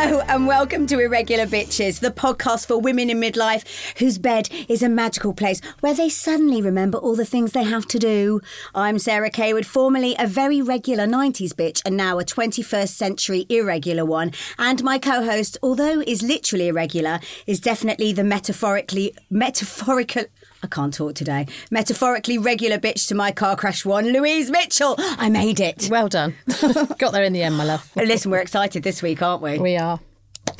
[0.00, 3.64] Hello and welcome to Irregular Bitches, the podcast for women in midlife
[3.98, 7.84] whose bed is a magical place where they suddenly remember all the things they have
[7.88, 8.40] to do.
[8.76, 14.04] I'm Sarah Cawood, formerly a very regular 90s bitch and now a 21st century irregular
[14.04, 14.30] one.
[14.56, 20.26] And my co-host, although is literally irregular, is definitely the metaphorically metaphorical
[20.62, 21.46] I can't talk today.
[21.70, 24.96] Metaphorically regular bitch to my car crash one, Louise Mitchell.
[24.98, 25.88] I made it.
[25.90, 26.34] Well done.
[26.98, 27.90] got there in the end, my love.
[27.94, 29.58] Listen, we're excited this week, aren't we?
[29.58, 30.00] We are.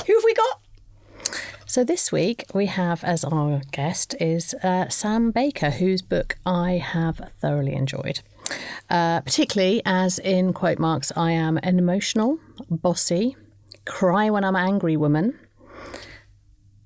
[0.06, 0.60] Who have we got?
[1.66, 6.78] So this week we have as our guest is uh, Sam Baker, whose book I
[6.78, 8.20] have thoroughly enjoyed.
[8.88, 12.38] Uh, particularly as in quote marks, I am an emotional,
[12.70, 13.36] bossy,
[13.84, 15.38] cry when I'm angry woman,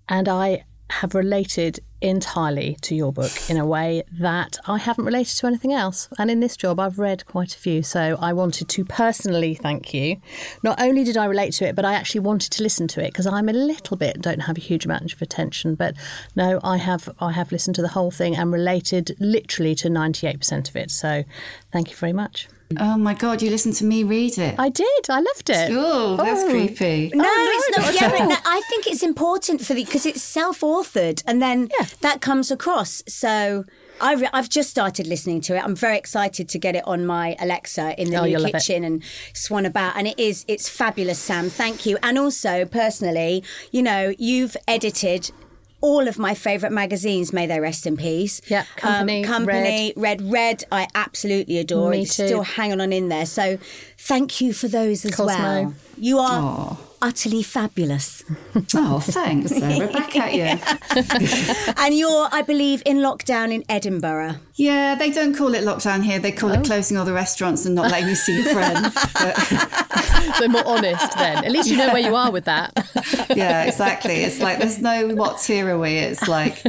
[0.08, 0.64] and I
[1.00, 5.72] have related entirely to your book in a way that I haven't related to anything
[5.72, 6.08] else.
[6.18, 7.82] And in this job, I've read quite a few.
[7.82, 10.16] So I wanted to personally thank you.
[10.62, 13.08] Not only did I relate to it, but I actually wanted to listen to it
[13.08, 15.74] because I'm a little bit don't have a huge amount of attention.
[15.74, 15.94] But
[16.36, 20.68] no, I have I have listened to the whole thing and related literally to 98%
[20.68, 20.90] of it.
[20.90, 21.24] So
[21.72, 22.48] thank you very much.
[22.80, 24.54] Oh my god, you listened to me read it.
[24.58, 25.10] I did.
[25.10, 25.70] I loved it.
[25.72, 27.10] Oh, that's creepy.
[27.14, 27.94] No, Oh, it's no, not.
[27.94, 31.68] not Yeah, but no, I think it's important for the because it's self-authored, and then
[31.78, 31.86] Yeah.
[32.00, 33.02] that comes across.
[33.08, 33.64] So.
[34.00, 35.62] I re- I've just started listening to it.
[35.62, 38.48] I'm very excited to get it on my Alexa in the Oh, new you'll love
[38.48, 38.52] it.
[38.54, 39.00] kitchen and
[39.32, 39.96] swan about.
[39.96, 41.48] And it is, it's fabulous, Sam.
[41.48, 41.98] Thank you.
[42.02, 45.30] And also, personally, you know, you've edited
[45.82, 47.32] all of my favourite magazines.
[47.32, 48.40] May they rest in peace.
[48.46, 50.22] Yeah, Company, um, company, Red.
[50.22, 51.90] Red, I absolutely adore.
[51.90, 52.26] Me it's too.
[52.26, 53.26] still hanging on in there.
[53.26, 53.58] So,
[53.98, 55.34] thank you for those as Cosmo.
[55.36, 55.74] well.
[55.98, 58.22] You are utterly fabulous.
[58.74, 59.90] Oh, thanks, Sarah.
[59.92, 61.74] Back at you.
[61.84, 64.36] and you're, I believe, in lockdown in Edinburgh.
[64.54, 66.18] Yeah, they don't call it lockdown here.
[66.18, 66.54] They call Oh.
[66.54, 68.94] it closing all the restaurants and not letting you see your friends.
[69.14, 69.36] But,
[70.36, 71.44] So more honest then.
[71.44, 72.72] At least you know where you are with that.
[73.34, 74.22] yeah, exactly.
[74.22, 75.90] It's like there's no what's here are we.
[75.96, 76.62] It's like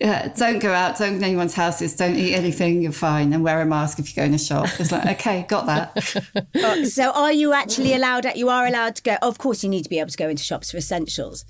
[0.00, 3.44] yeah, don't go out, don't go to anyone's houses, don't eat anything, you're fine, and
[3.44, 4.68] wear a mask if you go in a shop.
[4.78, 6.86] It's like, okay, got that.
[6.88, 8.26] So, are you actually allowed?
[8.36, 9.16] You are allowed to go.
[9.22, 11.44] Of course, you need to be able to go into shops for essentials.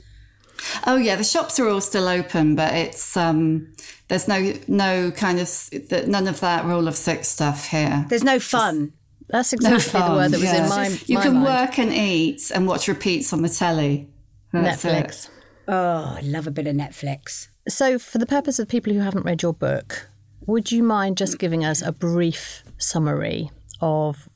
[0.87, 3.72] Oh yeah, the shops are all still open, but it's um
[4.09, 5.49] there's no no kind of
[5.88, 8.06] that none of that rule of six stuff here.
[8.09, 8.93] There's no fun.
[9.28, 10.62] That's No exactly the word that was yeah.
[10.65, 11.44] in my You my can mind.
[11.44, 14.09] work and eat and watch repeats on the telly.
[14.53, 14.88] That's it.
[15.06, 15.28] Netflix.
[15.66, 17.49] Oh, I love a bit of Netflix.
[17.69, 20.08] So, for the purpose of people who haven't read your book,
[20.47, 24.28] would you mind just giving us a brief summary of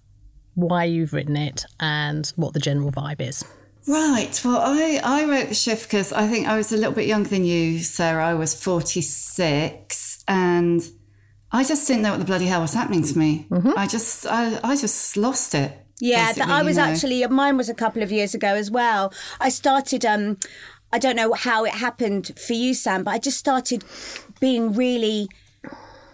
[0.54, 3.44] why you've written it and what the general vibe is?
[3.86, 4.40] Right.
[4.44, 7.28] Well, I, I wrote the shift because I think I was a little bit younger
[7.28, 8.26] than you, Sarah.
[8.26, 10.82] I was 46 and
[11.52, 13.46] I just didn't know what the bloody hell was happening to me.
[13.76, 15.72] I just, I, I just lost it.
[16.00, 16.82] Yeah, th- basically, I you was know.
[16.84, 19.12] actually mine was a couple of years ago as well.
[19.40, 20.38] I started um
[20.92, 23.84] I don't know how it happened for you Sam, but I just started
[24.40, 25.28] being really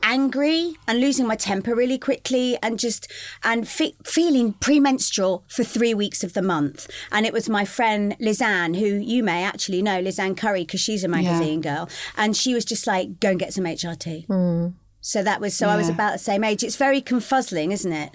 [0.02, 3.10] angry and losing my temper really quickly and just
[3.42, 8.14] and fe- feeling premenstrual for 3 weeks of the month and it was my friend
[8.20, 12.52] Lizanne who you may actually know Lizanne Curry because she's a magazine girl and she
[12.52, 14.26] was just like go and get some HRT.
[14.26, 14.68] Hmm.
[15.00, 16.62] So that was so I was about the same age.
[16.62, 18.10] It's very confuzzling, isn't it?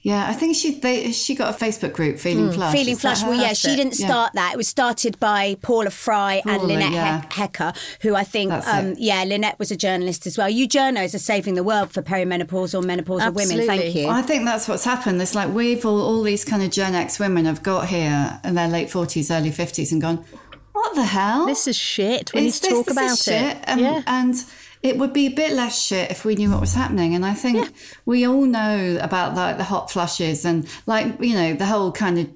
[0.00, 2.72] Yeah, I think she they, she got a Facebook group, Feeling Flush.
[2.72, 3.22] Feeling Is flush.
[3.24, 3.76] Well, yeah, she it.
[3.76, 4.06] didn't Yeah.
[4.06, 4.54] start that.
[4.54, 7.20] It was started by Paula Fry and Lynette yeah.
[7.22, 7.72] Heck- Hecker,
[8.02, 10.48] who I think, um, yeah, Lynette was a journalist as well.
[10.48, 13.56] You journos are saving the world for perimenopause perimenopausal, menopausal women.
[13.66, 14.02] Thank Absolutely.
[14.02, 14.08] you.
[14.08, 15.20] I think that's what's happened.
[15.20, 18.54] It's like we've all, all these kind of Gen X women have got here in
[18.54, 20.24] their late 40s, early 50s and gone,
[20.72, 21.46] what the hell?
[21.46, 22.32] This is shit.
[22.32, 23.30] We need Is to this- talk this about is it.
[23.56, 23.64] shit.
[23.68, 24.02] Um, yeah.
[24.06, 24.34] And
[24.82, 27.14] it would be a bit less shit if we knew what was happening.
[27.14, 27.72] And I think
[28.04, 32.18] we all know about like the hot flushes and like, you know, the whole kind
[32.18, 32.28] of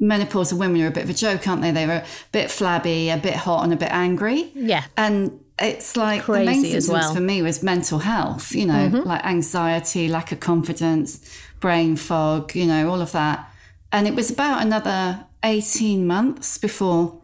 [0.00, 1.72] menopausal women are a bit of a joke, aren't they?
[1.72, 4.52] They were a bit flabby, a bit hot and a bit angry.
[4.54, 4.84] Yeah.
[4.96, 7.02] And it's like Crazy the main symptoms well.
[7.02, 7.14] Mm-hmm.
[7.14, 11.28] for me was mental health, you know, like anxiety, lack of confidence,
[11.58, 13.50] brain fog, you know, all of that.
[13.90, 17.20] And it was about another 18 months before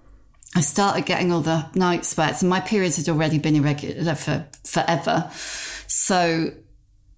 [0.56, 4.47] I started getting all the night sweats, and my periods had already been irregular for
[4.64, 5.31] forever.
[5.87, 6.52] So,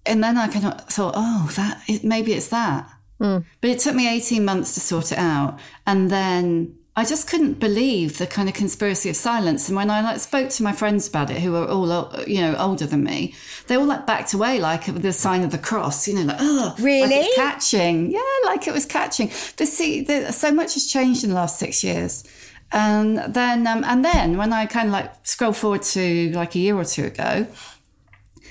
[0.05, 2.89] and then I kind of thought, oh, that maybe it's that.
[3.19, 3.45] Mm.
[3.61, 5.59] But it took me 18 months to sort it out.
[5.85, 9.69] And then I just couldn't believe the kind of conspiracy of silence.
[9.69, 11.87] And when I like spoke to my friends about it, who were all,
[12.25, 13.35] you know, older than me,
[13.67, 16.37] they all like backed away, like with the sign of the cross, you know, like,
[16.39, 17.15] oh, like Really?
[17.15, 18.11] it's catching.
[18.11, 19.27] Yeah, like it was catching.
[19.57, 22.23] The, see, the, so much has changed in the last six years.
[22.71, 26.59] And then, um, and then when I kind of like scroll forward to like a
[26.59, 27.47] year or two ago,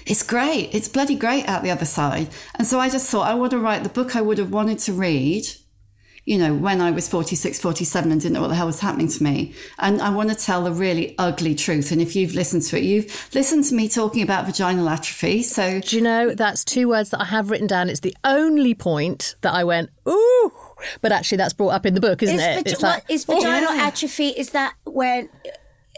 [0.06, 0.70] it's great.
[0.72, 2.28] It's bloody great out the other side.
[2.54, 4.78] And so I just thought I want to write the book I would have wanted
[4.80, 5.46] to read,
[6.24, 9.08] you know, when I was 46, 47 and didn't know what the hell was happening
[9.08, 9.54] to me.
[9.78, 11.90] And I want to tell the really ugly truth.
[11.90, 15.42] And if you've listened to it, you've listened to me talking about vaginal atrophy.
[15.42, 17.90] So Do you know that's two words that I have written down?
[17.90, 20.52] It's the only point that I went, ooh.
[21.00, 22.64] But actually, that's brought up in the book, isn't Is, it?
[22.66, 23.86] vagi- it's like, is vaginal yeah.
[23.86, 24.28] atrophy?
[24.28, 25.28] Is that when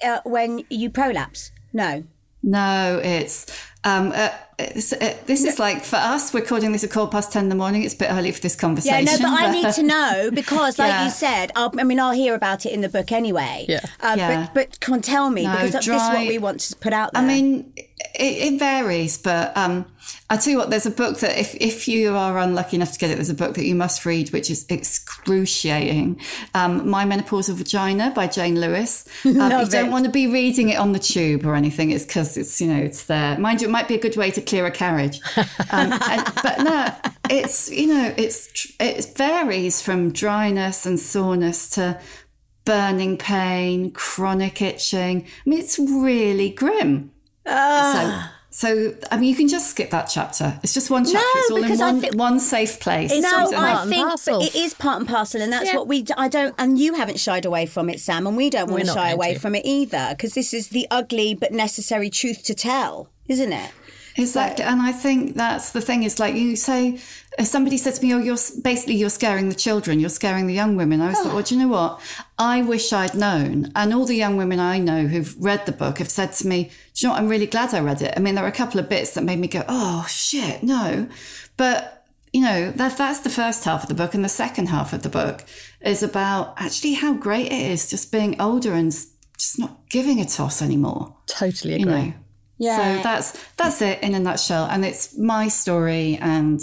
[0.04, 1.50] uh, when you prolapse?
[1.72, 2.04] No.
[2.42, 3.46] no, it's,
[3.84, 7.32] um, uh, it's uh, this is like for us, we're recording this at quarter past
[7.32, 7.82] 10 in the morning.
[7.82, 9.06] It's a bit early for this conversation.
[9.06, 9.22] Yeah, conversation.
[9.30, 11.04] no, but I need to know because, like Yeah.
[11.04, 13.66] you said, I'll, I mean, I'll hear about it in the book anyway.
[13.68, 13.80] Yeah.
[14.00, 14.48] Uh, Yeah.
[14.54, 17.12] But, but can tell me No, because this is what we want to put out
[17.12, 17.22] there.
[17.22, 19.84] I mean, it, it varies, but um,
[20.30, 22.98] I tell you what, there's a book that if, if you are unlucky enough to
[22.98, 26.20] get it, there's a book that you must read, which is excruciating.
[26.54, 29.06] Um, My Menopausal Vagina by Jane Lewis.
[29.28, 31.90] Um, you Love don't want to be reading it on the tube or anything.
[31.90, 33.38] It's because it's, you know, it's there.
[33.38, 35.20] Mind you, it might be a good way to clear a carriage.
[35.36, 36.94] Um, and, but no,
[37.30, 42.00] it's, you know, it's, it varies from dryness and soreness to
[42.64, 45.24] burning pain, chronic itching.
[45.24, 47.12] I mean, it's really grim.
[47.46, 48.22] So,
[48.58, 50.58] so I mean, you can just skip that chapter.
[50.64, 51.18] It's just one chapter.
[51.36, 53.12] it's all in because I one, one safe place.
[53.12, 55.76] no, I and think but it is part and parcel, and that's Yeah.
[55.76, 56.04] what we.
[56.16, 58.92] I don't, and you haven't shied away from it, Sam, and we don't want to
[58.92, 59.38] shy away to.
[59.38, 63.70] from it either, because this is the ugly but necessary truth to tell, isn't it?
[64.18, 66.02] Exactly, and I think that's the thing.
[66.02, 66.98] Is like you say,
[67.38, 70.54] if somebody said to me, "Oh, you're basically you're scaring the children, you're scaring the
[70.54, 71.34] young women." I was like, oh.
[71.36, 72.00] "Well, do you know what?
[72.36, 75.98] I wish I'd known." And all the young women I know who've read the book
[75.98, 77.22] have said to me, "Do you know what?
[77.22, 79.22] I'm really glad I read it." I mean, there were a couple of bits that
[79.22, 81.06] made me go, "Oh shit, no,"
[81.56, 84.92] but you know that that's the first half of the book, and the second half
[84.92, 85.44] of the book
[85.80, 90.24] is about actually how great it is just being older and just not giving a
[90.24, 92.14] toss anymore totally you agree.
[92.58, 92.96] Know.
[92.96, 96.18] So that's that's it in a nutshell, and it's my story.
[96.20, 96.60] And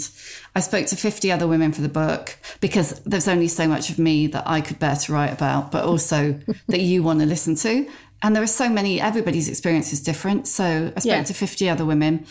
[0.54, 3.98] I spoke to fifty other women for the book because there's only so much of
[3.98, 6.38] me that I could bear to write about, but also
[6.68, 7.88] that you want to listen to.
[8.22, 9.00] And there are so many.
[9.00, 10.48] Everybody's experience is different.
[10.48, 11.22] So I spoke Yeah.
[11.22, 12.26] to fifty other women,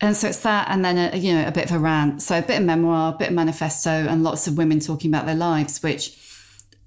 [0.00, 2.22] and so it's that, and then a, you know a bit of a rant.
[2.22, 5.26] So a bit of memoir, a bit of manifesto, and lots of women talking about
[5.26, 6.16] their lives, which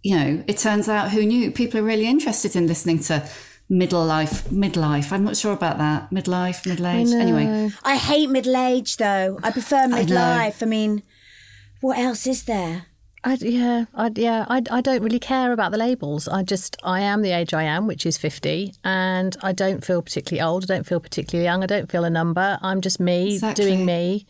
[0.06, 3.26] you know, it turns out who knew people are really interested in listening to
[3.74, 5.12] middle life, midlife.
[5.12, 6.12] I'm not sure about that.
[6.12, 7.10] Midlife, middle age.
[7.12, 9.40] Anyway, I hate middle age, though.
[9.44, 10.62] I prefer midlife.
[10.62, 11.04] I, mean,
[11.82, 12.86] what else is there?
[13.24, 16.28] I, yeah, I, yeah, I, I don't really care about the labels.
[16.28, 20.02] I just, I am the age I am, which is 50, and I don't feel
[20.02, 20.64] particularly old.
[20.66, 21.64] I don't feel particularly young.
[21.64, 22.60] I don't feel a number.
[22.62, 23.66] I'm just me Exactly.
[23.66, 24.28] doing me.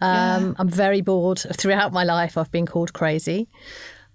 [0.00, 1.38] Um, I'm very bored.
[1.56, 3.48] Throughout my life, I've been called crazy.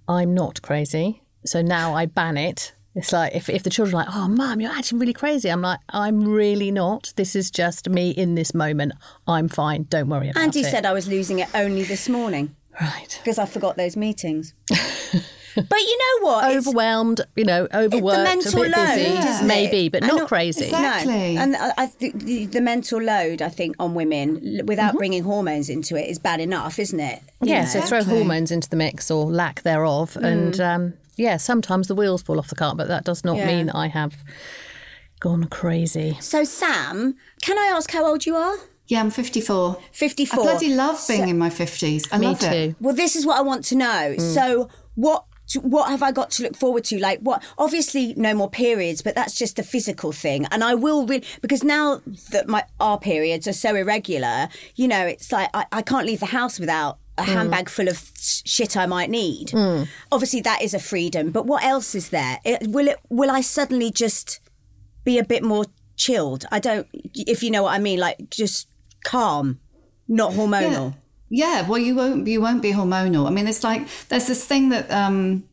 [0.07, 1.21] I'm not crazy.
[1.45, 2.73] So now I ban it.
[2.95, 5.49] It's like if, if the children are like, oh, mum, you're acting really crazy.
[5.49, 7.11] I'm like, I'm really not.
[7.17, 8.93] This is just me in this moment.
[9.27, 9.83] I'm fine.
[9.89, 10.43] Don't worry about it.
[10.43, 13.19] Andy said I was losing it only this morning right.
[13.21, 14.53] because I forgot those meetings.
[14.69, 16.45] but you know what?
[16.49, 19.47] It's- overwhelmed, you know, overworked, mental a bit load, isn't it?
[19.47, 20.65] maybe, but I not crazy.
[20.65, 21.35] Exactly.
[21.35, 24.95] No, and I, I think the, the mental load I think on women, l- without
[24.95, 27.21] bringing hormones into it, is bad enough, isn't it?
[27.41, 27.67] You Yeah, know?
[27.67, 32.21] so throw hormones into the mix or lack thereof, and um, yeah, sometimes the wheels
[32.21, 33.47] fall off the cart, but that does not Yeah.
[33.47, 34.15] mean I have
[35.19, 36.17] gone crazy.
[36.19, 38.55] So Sam, can I ask how old you are?
[38.87, 39.77] yeah, I'm 54.
[39.93, 40.39] 54.
[40.39, 42.07] I bloody love being in my 50s.
[42.11, 42.45] I Me love too.
[42.47, 42.75] it.
[42.79, 44.15] Well, this is what I want to know.
[44.17, 44.21] Mm.
[44.21, 45.25] So, what
[45.61, 46.97] what have I got to look forward to?
[46.99, 47.41] Like, what?
[47.57, 50.45] Obviously, no more periods, but that's just a physical thing.
[50.51, 55.05] And I will really because now that my our periods are so irregular, you know,
[55.05, 58.85] it's like I, I can't leave the house without a handbag full of shit I
[58.85, 59.53] might need.
[60.11, 61.31] Obviously, that is a freedom.
[61.31, 62.39] But what else is there?
[62.43, 62.99] It, will it?
[63.09, 64.39] Will I suddenly just
[65.03, 66.45] be a bit more chilled?
[66.51, 66.87] I don't.
[67.13, 68.67] If you know what I mean, like just
[69.03, 69.59] calm,
[70.07, 70.95] not hormonal.
[71.29, 72.27] Yeah, well, you won't.
[72.27, 73.27] You won't be hormonal.
[73.27, 75.43] I mean, it's like there's this thing that um,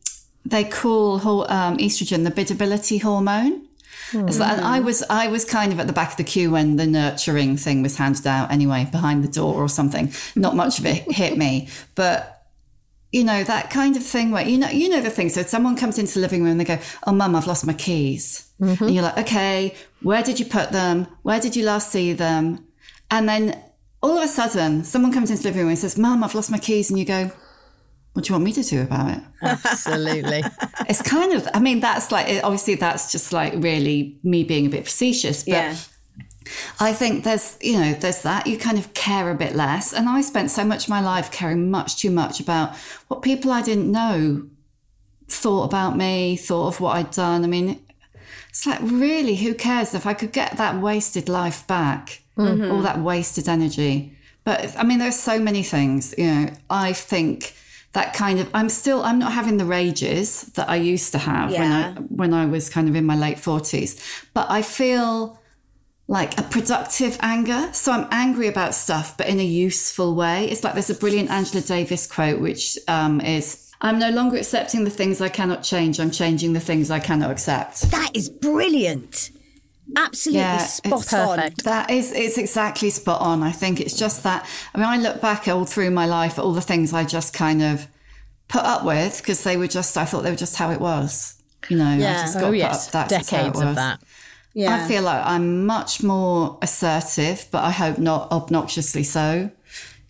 [0.45, 1.19] they call
[1.51, 3.67] um, estrogen the biddability hormone,
[4.13, 4.85] Like- and I hmm.
[4.85, 7.81] was I was kind of at the back of the queue when the nurturing thing
[7.81, 10.13] was handed out anyway, behind the door or something.
[10.35, 12.33] Not much of it hit me, but
[13.11, 15.29] you know that kind of thing where you know you know the thing.
[15.29, 17.73] So someone comes into the living room and they go, "Oh, mum, I've lost my
[17.73, 18.83] keys," mm-hmm.
[18.83, 21.07] and you're like, "Okay, where did you put them?
[21.21, 22.65] Where did you last see them?"
[23.11, 23.63] And then
[24.01, 26.51] all of a sudden, someone comes into the living room and says, "Mum, I've lost
[26.51, 27.31] my keys," and you go,
[28.13, 30.43] "What do you want me to do about it?" Absolutely.
[30.87, 34.69] it's kind of i mean that's like obviously that's just like really me being a
[34.69, 35.75] bit facetious but Yeah.
[36.79, 38.47] i think there's you know there's that.
[38.47, 39.93] You kind of care a bit less.
[39.93, 42.75] And i spent so much of my life caring much too much about
[43.07, 44.47] what people i didn't know
[45.27, 47.43] thought about me thought of what i'd done.
[47.43, 47.79] I mean
[48.49, 52.21] it's like really who cares if i could get that wasted life back?
[52.37, 52.71] Mm-hmm.
[52.71, 54.15] All that wasted energy.
[54.43, 56.49] But i mean there's so many things you know.
[56.69, 57.55] I think
[57.93, 61.51] that kind of i'm still i'm not having the rages that i used to have
[61.51, 63.99] when i when i was kind of in my late 40s
[64.33, 65.39] but i feel
[66.07, 67.69] like a productive anger.
[67.73, 70.49] So I'm angry about stuff, but in a useful way.
[70.49, 74.83] It's like there's a brilliant Angela Davis quote, which um, is I'm no longer accepting
[74.83, 75.99] the things I cannot change.
[75.99, 77.81] I'm changing the things I cannot accept.
[77.91, 79.31] That is brilliant.
[79.95, 81.37] Absolutely Yeah, spot it's on.
[81.37, 81.63] perfect.
[81.65, 83.43] That is, it's exactly spot on.
[83.43, 84.47] I think it's just that.
[84.73, 87.33] I mean, I look back all through my life at all the things I just
[87.33, 87.87] kind of
[88.47, 91.41] put up with because they were just, I thought they were just how it was.
[91.69, 92.21] You know, I Yeah.
[92.23, 92.87] just oh, got oh, yes.
[92.87, 93.99] up, that's just how it Decades of that.
[94.53, 94.75] Yeah.
[94.75, 99.49] I feel like I'm much more assertive, but I hope not obnoxiously so.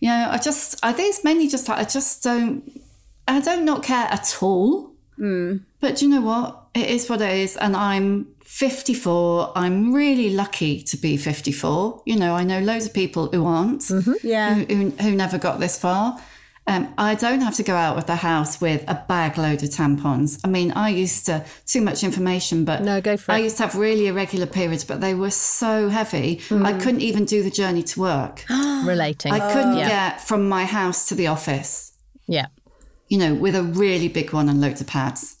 [0.00, 2.80] You know, I just, I think it's mainly just like, I just don't,
[3.26, 4.90] I don't not care at all.
[5.16, 5.58] Hmm.
[5.80, 6.63] But do you know what?
[6.74, 7.56] It is what it is.
[7.56, 9.52] And I'm 54.
[9.56, 12.02] I'm really lucky to be 54.
[12.06, 13.84] You know, I know loads of people who aren't,
[14.22, 14.54] Yeah.
[14.54, 16.18] who, who, who never got this far.
[16.66, 19.68] Um, I don't have to go out of the house with a bag load of
[19.68, 20.40] tampons.
[20.44, 23.44] I mean, I used to, too much information, but No, go for I it.
[23.44, 26.40] used to have really irregular periods, but they were so heavy.
[26.50, 28.44] I couldn't even do the journey to work.
[28.50, 29.32] Relating.
[29.32, 29.88] I couldn't Yeah.
[29.88, 31.92] get from my house to the office,
[32.26, 32.46] yeah.
[33.08, 35.36] you know, with a really big one and loads of pads.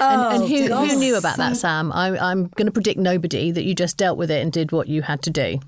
[0.00, 1.92] And, Oh, and who, who knew about that, Sam?
[1.92, 4.88] I, I'm going to predict nobody that you just dealt with it and did what
[4.88, 5.60] you had to do.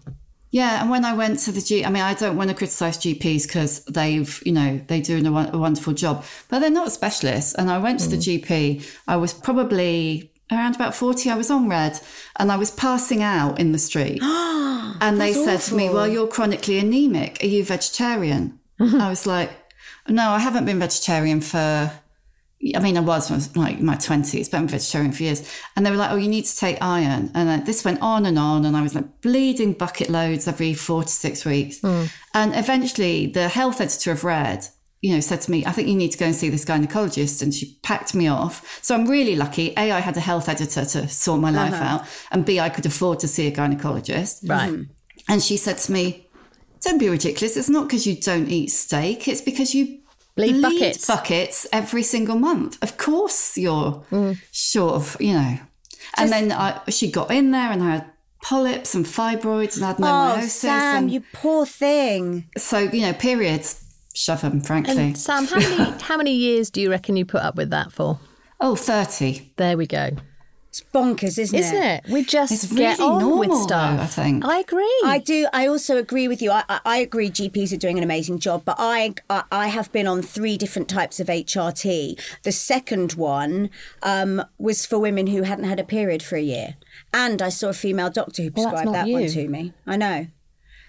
[0.53, 2.99] Yeah, and when I went to the G, I mean, I don't want to criticise
[2.99, 7.55] GPs because they've, you know, they do a, a wonderful job, but they're not specialists.
[7.55, 8.45] And I went to the hmm.
[8.45, 8.99] GP.
[9.07, 11.31] I was probably around about forty.
[11.31, 12.01] I was on red,
[12.37, 14.21] and I was passing out in the street.
[14.23, 17.39] and they said to me, "Well, you're chronically anemic.
[17.45, 19.53] Are you vegetarian?" I was like,
[20.09, 21.93] "No, I haven't been vegetarian for."
[22.77, 25.51] I mean, I was, I was like my twenties, but I'm vegetarian for years.
[25.75, 28.27] And they were like, "Oh, you need to take iron." And uh, this went on
[28.27, 31.83] and on, and I was like bleeding bucket loads every four to six weeks.
[32.35, 34.69] And eventually, the health editor of Red,
[35.01, 37.41] you know, said to me, "I think you need to go and see this gynecologist."
[37.41, 38.79] And she packed me off.
[38.83, 39.73] So I'm really lucky.
[39.79, 42.85] A, I had a health editor to sort my life out, and B, I could
[42.85, 44.47] afford to see a gynecologist.
[44.47, 44.87] Right.
[45.29, 46.29] And she said to me,
[46.83, 47.57] "Don't be ridiculous.
[47.57, 49.29] It's not because you don't eat steak.
[49.29, 50.00] It's because you."
[50.41, 51.07] Bleed bleed buckets.
[51.07, 52.79] buckets every single month.
[52.83, 54.39] Of course, you're Mm.
[54.53, 55.59] sort of, you know.
[56.17, 58.07] And then I, she got in there and I had
[58.43, 60.47] polyps and fibroids and no Oh.
[60.47, 62.47] Sam, and you poor thing.
[62.57, 64.97] so, you know, periods, shove them, frankly.
[64.97, 67.93] And Sam, how many, how many years do you reckon you put up with that
[67.93, 68.19] for?
[68.63, 69.53] oh, 30.
[69.57, 70.11] There we go.
[70.71, 72.05] It's bonkers, isn't, Isn't it?
[72.09, 74.01] We just It's get really on normal, with though, stuff.
[74.01, 74.45] I think.
[74.45, 75.01] I agree.
[75.05, 75.49] I do.
[75.53, 76.53] I also agree with you.
[76.53, 77.29] I, I, I agree.
[77.29, 80.89] GPs are doing an amazing job, but I, I I have been on three different
[80.89, 82.21] types of HRT.
[82.45, 83.71] The second one
[84.05, 86.77] um, was for women who hadn't had a period for a year,
[87.13, 89.73] and I saw a female doctor who prescribed not that one to me.
[89.89, 90.29] I know.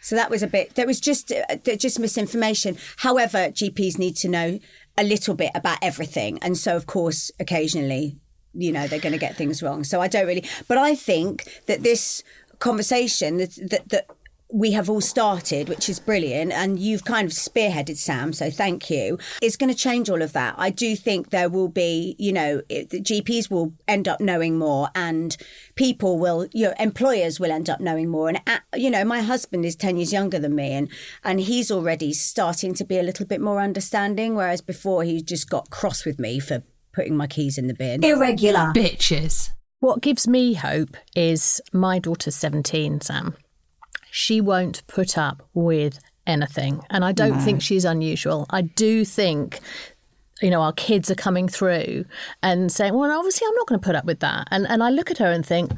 [0.03, 0.75] So that was a bit.
[0.75, 2.77] There was just uh, just misinformation.
[2.97, 4.59] However, GPs need to know
[4.95, 8.17] a little bit about everything, and so of course, occasionally,
[8.53, 9.83] you know, they're going to get things wrong.
[9.83, 10.45] So I don't really.
[10.67, 12.23] But I think that this
[12.59, 14.07] conversation that that,
[14.53, 18.33] we have all started, which is brilliant, and you've kind of spearheaded, Sam.
[18.33, 19.17] So thank you.
[19.41, 20.55] It's going to change all of that.
[20.57, 24.57] I do think there will be, you know, it, the GPs will end up knowing
[24.57, 25.35] more, and
[25.75, 28.27] people will, you know, employers will end up knowing more.
[28.27, 30.89] And uh, you know, my husband is ten years younger than me, and
[31.23, 35.49] and he's already starting to be a little bit more understanding, whereas before he just
[35.49, 38.03] got cross with me for putting my keys in the bin.
[38.03, 38.71] Irregular.
[38.75, 39.51] Bitches.
[39.79, 43.35] What gives me hope is my daughter's 17, Sam.
[44.11, 46.81] She won't put up with anything.
[46.89, 48.45] And I don't think she's unusual.
[48.49, 49.59] I do think,
[50.41, 52.05] you know, our kids are coming through
[52.43, 54.47] and saying, well, obviously, I'm not going to put up with that.
[54.51, 55.71] And, and I look at her and think,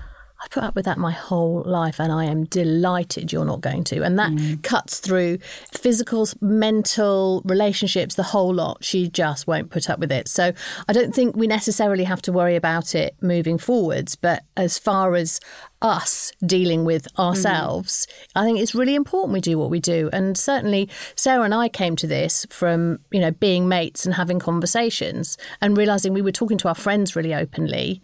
[0.44, 3.86] I put up with that my whole life, and I am delighted you're not going
[3.86, 4.04] to.
[4.04, 4.62] And that Mm.
[4.62, 5.38] cuts through
[5.72, 8.84] physical, mental, relationships, the whole lot.
[8.84, 10.28] She just won't put up with it.
[10.28, 10.52] So
[10.88, 14.16] I don't think we necessarily have to worry about it moving forwards.
[14.18, 15.40] But as far as
[15.82, 20.10] us dealing with ourselves, I think it's really important we do what we do.
[20.14, 24.40] And certainly, Sarah and I came to this from you know being mates and having
[24.40, 28.02] conversations and realizing we were talking to our friends really openly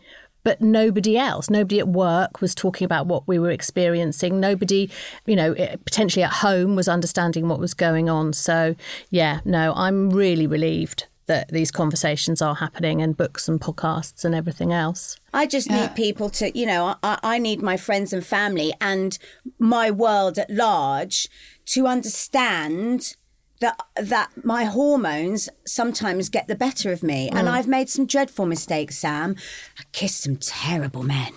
[0.49, 4.39] but nobody else, nobody at work was talking about what we were experiencing.
[4.39, 4.89] Nobody,
[5.27, 8.33] you know, eh, potentially at home was understanding what was going on.
[8.33, 8.73] So,
[9.11, 14.33] yeah, no, I'm really relieved that these conversations are happening and books and podcasts and
[14.33, 15.17] everything else.
[15.35, 19.19] I just need people to, you know, I, I need my friends and family and
[19.59, 21.29] my world at large
[21.67, 23.15] to understand
[23.59, 28.45] that that my hormones sometimes get the better of me, and I've made some dreadful
[28.45, 28.97] mistakes.
[28.97, 29.35] Sam,
[29.77, 31.33] I kissed some terrible men.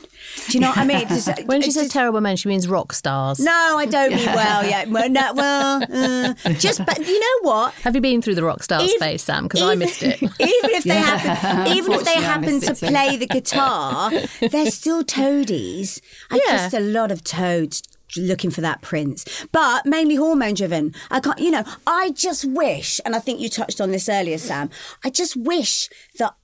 [0.48, 1.08] Do you know what I mean?
[1.08, 3.40] Just- When she says just- terrible men, she means rock stars.
[3.40, 4.64] no, I don't mean well.
[4.64, 7.74] Yeah, well, no, well, uh, just but you know what?
[7.82, 9.44] Have you been through the rock stars Even- phase, Sam?
[9.44, 10.22] Because I missed it.
[10.22, 16.00] Even if they happen, even if they happen to play the guitar, they're still toadies.
[16.30, 16.58] I Yeah.
[16.58, 17.82] kissed a lot of toads
[18.16, 20.94] looking for that prince, but mainly hormone driven.
[21.10, 24.38] I can't, you know, I just wish, and I think you touched on this earlier,
[24.38, 24.70] Sam.
[25.04, 25.88] I just wish
[26.18, 26.34] that.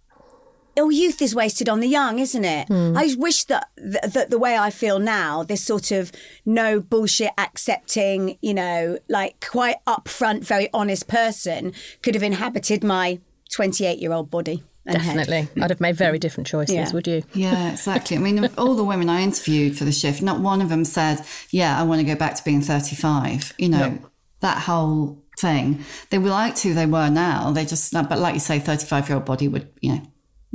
[0.77, 2.69] Ill youth is wasted on the young, isn't it?
[2.69, 2.97] Hmm.
[2.97, 6.13] I wish that, that that the way I feel now, this sort of
[6.47, 13.19] no bullshit accepting, you know, like quite upfront, very honest person could have inhabited my
[13.51, 14.63] 28 year old body.
[14.89, 15.17] And head.
[15.17, 15.63] Definitely.
[15.63, 16.93] I'd have made very different choices, Yeah.
[16.93, 17.23] would you?
[17.35, 18.17] Yeah, exactly.
[18.17, 20.85] I mean, of all the women I interviewed for the shift, not one of them
[20.85, 23.99] said, "Yeah, I want to go back to being 35." You know,
[24.41, 25.85] that whole thing.
[26.11, 27.51] They were liked who they were now.
[27.53, 30.03] They just, but like you say, 35 year old body would, you know,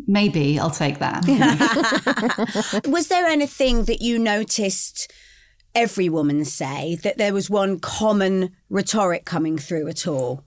[0.07, 1.23] maybe I'll take that.
[2.87, 5.11] Was there anything that you noticed
[5.75, 10.43] every woman say that there was one common rhetoric coming through at all?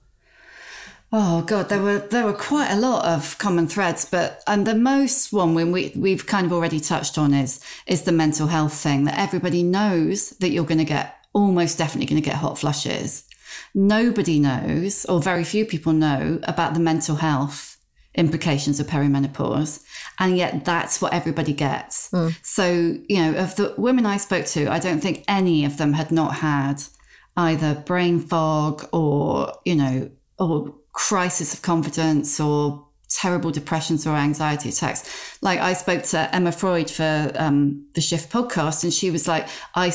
[1.11, 4.75] Oh God, there were there were quite a lot of common threads, but and the
[4.75, 8.73] most one when we we've kind of already touched on is is the mental health
[8.73, 12.59] thing that everybody knows that you're going to get almost definitely going to get hot
[12.59, 13.23] flushes.
[13.73, 17.77] Nobody knows, or very few people know about the mental health
[18.15, 19.83] implications of perimenopause,
[20.19, 22.09] and yet that's what everybody gets.
[22.09, 22.29] Hmm.
[22.41, 25.93] So you know, of the women I spoke to, I don't think any of them
[25.93, 26.83] had not had
[27.37, 34.69] either brain fog or you know or crisis of confidence or terrible depressions or anxiety
[34.69, 35.37] attacks.
[35.41, 39.47] Like I spoke to Emma Freud for um, the Shift podcast, and she was like,
[39.75, 39.93] "I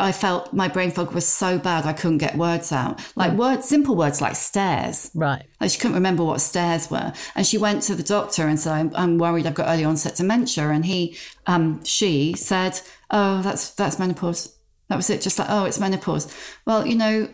[0.00, 3.68] I felt my brain fog was so bad I couldn't get words out, like words,
[3.68, 5.44] simple words like stairs." Right.
[5.60, 8.72] Like she couldn't remember what stairs were, and she went to the doctor and said,
[8.72, 13.70] "I'm, I'm worried I've got early onset dementia." And he, um, she said, "Oh, that's
[13.70, 14.56] that's menopause."
[14.88, 15.22] That was it.
[15.22, 16.26] Just like, "Oh, it's menopause."
[16.66, 17.28] Well, you know,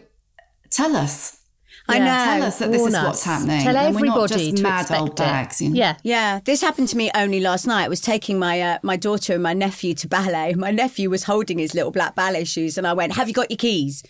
[0.71, 1.36] tell us.
[1.89, 2.05] I Yeah.
[2.05, 2.25] know.
[2.39, 3.05] Tell us that this warn is us.
[3.07, 3.63] what's happening.
[3.63, 5.17] Tell and we're not everybody just to mad expect old it.
[5.17, 5.61] bags.
[5.61, 5.77] You know?
[5.77, 5.97] Yeah.
[6.03, 7.85] Yeah, this happened to me only last night.
[7.85, 10.55] I was taking my uh, my daughter and my nephew to ballet.
[10.55, 13.51] My nephew was holding his little black ballet shoes, and I went, "Have you got
[13.51, 14.03] your keys?"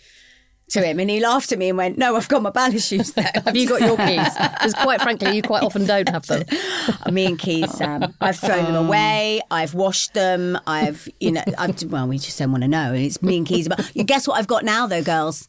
[0.71, 3.13] To him, and he laughed at me and went, "No, I've got my ballet shoes
[3.13, 4.27] there." Have you got your keys?
[4.53, 6.43] Because quite frankly, you quite often don't have them.
[7.13, 8.13] me and keys, Sam.
[8.19, 9.39] I've thrown them away.
[9.49, 10.59] I've washed them.
[10.67, 12.93] I've, you know, I've, well, we just don't want to know.
[12.93, 13.69] It's me and keys.
[13.69, 15.47] But you guess what I've got now, though, girls?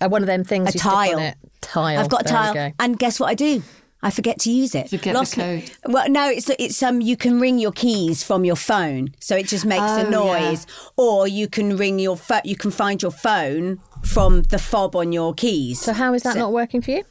[0.00, 1.16] Uh, one of them things A you stick tile.
[1.16, 1.36] on it.
[1.60, 1.98] Tile.
[2.00, 2.72] I've got a There tile, go.
[2.78, 3.62] and guess what I do?
[4.02, 4.88] I forget to use it.
[4.88, 5.70] Forget the code.
[5.92, 9.46] Well, no, it's it's um you can ring your keys from your phone, so it
[9.46, 12.40] just makes Oh, a noise, or you can ring your phone.
[12.44, 15.80] You can find your phone from the fob on your keys.
[15.82, 17.04] So how is that not working for you?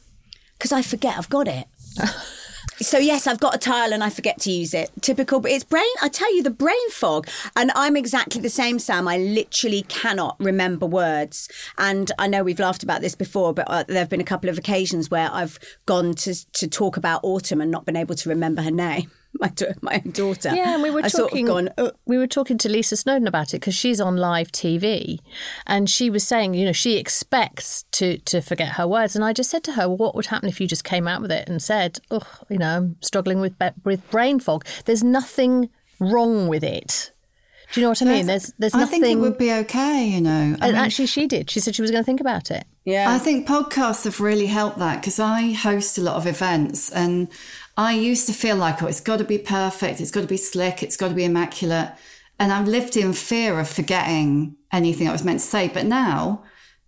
[0.58, 1.66] because I forget I've got it.
[2.80, 4.90] so yes, I've got a tile and I forget to use it.
[5.00, 5.84] Typical, but it's brain.
[6.02, 9.06] I tell you, the brain fog, and I'm exactly the same, Sam.
[9.06, 13.84] I literally cannot remember words, and I know we've laughed about this before, but uh,
[13.86, 17.60] there have been a couple of occasions where I've gone to to talk about Autumn
[17.60, 19.10] and not been able to remember her name.
[19.40, 20.50] My, da- my own daughter.
[20.54, 21.46] Yeah, and we were I sort of talking.
[21.46, 25.18] gone, "Uh, we were talking to Lisa Snowdon about it because she's on live TV,
[25.66, 29.32] and she was saying, you know, she expects to to forget her words, and I
[29.32, 31.48] just said to her, well, what would happen if you just came out with it
[31.48, 34.66] and said, oh, you know, I'm struggling with with brain fog.
[34.84, 37.12] There's nothing wrong with it.
[37.72, 38.26] Do you know what I mean?
[38.26, 38.80] There's there's nothing.
[38.82, 39.02] I nothing.
[39.02, 40.56] think it would be okay, you know.
[40.60, 41.48] I and mean, actually, she did.
[41.50, 42.64] She said she was going to think about it.
[42.84, 43.08] yeah.
[43.08, 47.28] I think podcasts have really helped that because I host a lot of events and
[47.80, 50.36] I used to feel like, oh, it's got to be perfect, it's got to be
[50.36, 51.92] slick, it's got to be immaculate.
[52.38, 55.68] And I've lived in fear of forgetting anything I was meant to say.
[55.68, 56.44] But now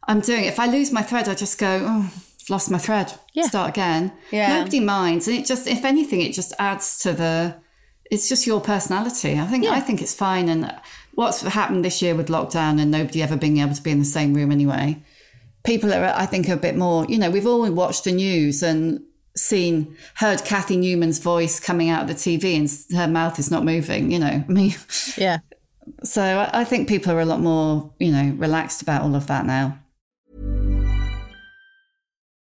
[0.06, 0.48] I'm doing it.
[0.48, 3.10] If I lose my thread, I just go, oh, I've lost my thread.
[3.32, 3.44] Yeah.
[3.44, 4.12] Start again.
[4.30, 4.58] Yeah.
[4.58, 5.26] Nobody minds.
[5.28, 7.56] And it just, if anything, it just adds to the,
[8.10, 9.38] it's just your personality.
[9.38, 10.50] I think I think it's fine.
[10.50, 10.78] And
[11.14, 14.04] what's happened this year with lockdown and nobody ever being able to be in the
[14.04, 15.02] same room anyway.
[15.64, 17.06] People are, I think, a bit more.
[17.06, 19.02] You know, we've all watched the news and
[19.36, 23.64] seen, heard Cathy Newman's voice coming out of the TV, and her mouth is not
[23.64, 24.10] moving.
[24.10, 24.74] You know, I mean,
[25.16, 25.38] Yeah.
[26.04, 29.26] so I, I think people are a lot more, you know, relaxed about all of
[29.28, 29.78] that now.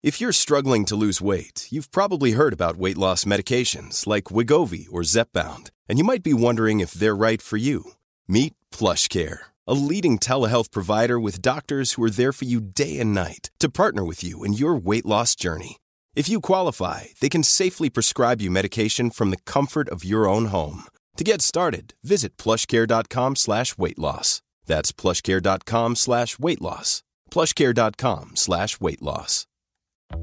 [0.01, 4.87] If you're struggling to lose weight, you've probably heard about weight loss medications like Wegovy
[4.91, 7.93] or Zepbound, and you might be wondering if they're right for you.
[8.29, 13.13] Meet PlushCare, a leading telehealth provider with doctors who are there for you day and
[13.13, 15.79] night to partner with you in your weight loss journey.
[16.19, 20.47] If you qualify, they can safely prescribe you medication from the comfort of your own
[20.47, 20.83] home.
[21.17, 24.43] To get started, visit plushcare.com slash weight loss.
[24.67, 27.05] That's plushcare.com slash weight loss.
[27.31, 29.47] plushcare.com slash weight loss.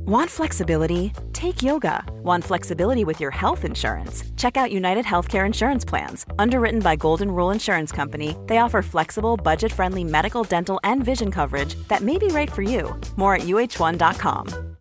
[0.05, 1.13] Want flexibility?
[1.31, 2.03] Take yoga.
[2.23, 4.21] Want flexibility with your health insurance?
[4.35, 6.25] Check out United Healthcare Insurance Plans.
[6.37, 11.31] Underwritten by Golden Rule Insurance Company, they offer flexible, budget friendly medical, dental, and vision
[11.31, 12.99] coverage that may be right for you.
[13.15, 14.74] More at uh1.com.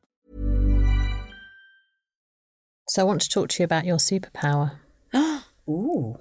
[2.86, 4.72] So I want to talk to you about your superpower.
[5.68, 6.18] Ooh.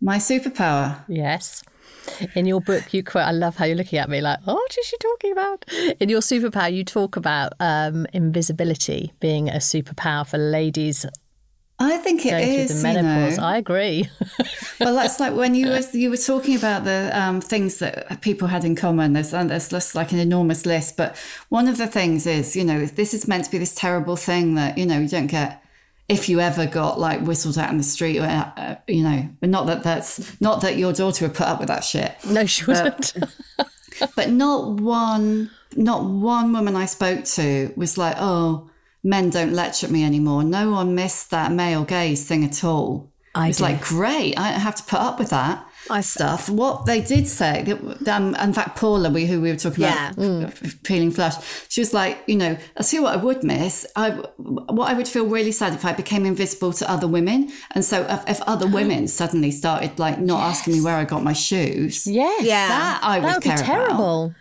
[0.00, 1.04] My superpower.
[1.08, 1.62] Yes.
[2.34, 4.76] In your book, you quote, I love how you're looking at me like, oh, what
[4.76, 5.64] is she talking about?
[6.00, 11.06] In your superpower, you talk about um, invisibility being a superpower for ladies
[11.78, 12.70] I think it going is.
[12.70, 13.36] through the you know.
[13.40, 14.08] I agree.
[14.80, 18.48] well, that's like when you were you were talking about the um, things that people
[18.48, 19.14] had in common.
[19.14, 21.16] There's there's just like an enormous list, but
[21.48, 24.54] one of the things is you know this is meant to be this terrible thing
[24.54, 25.61] that you know you don't get
[26.12, 29.48] if you ever got like whistled out in the street or uh, you know, but
[29.48, 32.64] not that that's not that your daughter would put up with that shit, no, she
[32.66, 33.14] wouldn't.
[34.16, 38.70] but not one not one woman I spoke to was like oh
[39.02, 40.44] men don't lecture at me anymore.
[40.44, 43.10] No one missed that male gaze thing at all.
[43.34, 43.64] I it's do.
[43.64, 44.38] like great.
[44.38, 46.48] I don't have to put up with that I- stuff.
[46.48, 47.62] What they did say,
[48.02, 50.10] that, um, in fact, Paula, we, who we were talking Yeah.
[50.12, 51.34] about, peeling flesh,
[51.68, 53.86] she was like, you know, I see what I would miss.
[53.96, 57.84] I, what I would feel really sad if I became invisible to other women, and
[57.84, 61.32] so if, if other women suddenly started like not asking me where I got my
[61.32, 62.44] shoes, yes.
[62.44, 62.68] Yeah.
[62.68, 63.66] that I would, That would be care about.
[63.66, 64.34] terrible.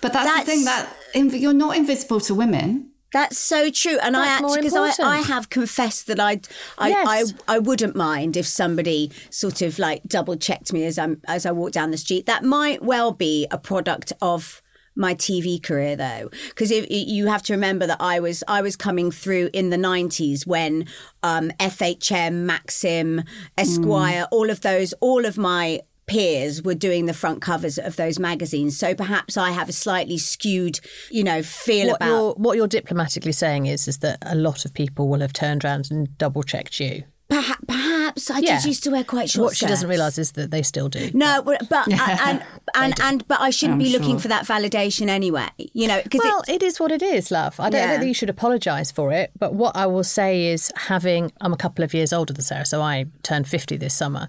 [0.00, 2.89] But that's, the thing that inv- you're not invisible to women.
[3.12, 5.10] That's so true, and I That's more actually because I.
[5.10, 6.46] I have confessed that I'd,
[6.78, 7.34] I Yes.
[7.48, 11.44] I I wouldn't mind if somebody sort of like double checked me as I'm as
[11.46, 12.26] I walk down the street.
[12.26, 14.62] That might well be a product of
[14.96, 18.76] my TV career though, because if you have to remember that I was I was
[18.76, 20.86] coming through in the '90s when
[21.22, 23.22] um, FHM, Maxim,
[23.56, 28.18] Esquire, all of those, all of my peers were doing the front covers of those
[28.18, 28.76] magazines.
[28.76, 32.06] So perhaps I have a slightly skewed, you know, feel What about.
[32.08, 35.64] you're, what you're diplomatically saying is, is that a lot of people will have turned
[35.64, 37.04] around and double checked you.
[37.28, 38.54] Perhaps, perhaps I Yeah.
[38.56, 41.12] just used to wear quite short what she doesn't realise is that they still do.
[41.14, 41.86] No, but but
[42.26, 42.42] and
[42.74, 44.22] and, and but I shouldn't I'm be looking sure.
[44.22, 45.46] for that validation anyway.
[45.58, 47.60] You know, because Well, it is what it is, love.
[47.60, 47.90] I don't, I Yeah.
[47.92, 49.30] don't think you should apologise for it.
[49.38, 52.66] But what I will say is, having I'm a couple of years older than Sarah,
[52.66, 54.26] so I turned 50 this summer.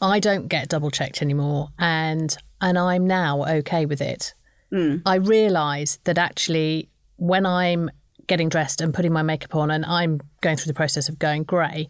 [0.00, 4.34] I don't get double checked anymore, and and I'm now okay with it.
[4.70, 4.96] Hmm.
[5.06, 7.90] I realise that actually, when I'm
[8.26, 11.44] getting dressed and putting my makeup on, and I'm going through the process of going
[11.44, 11.88] grey.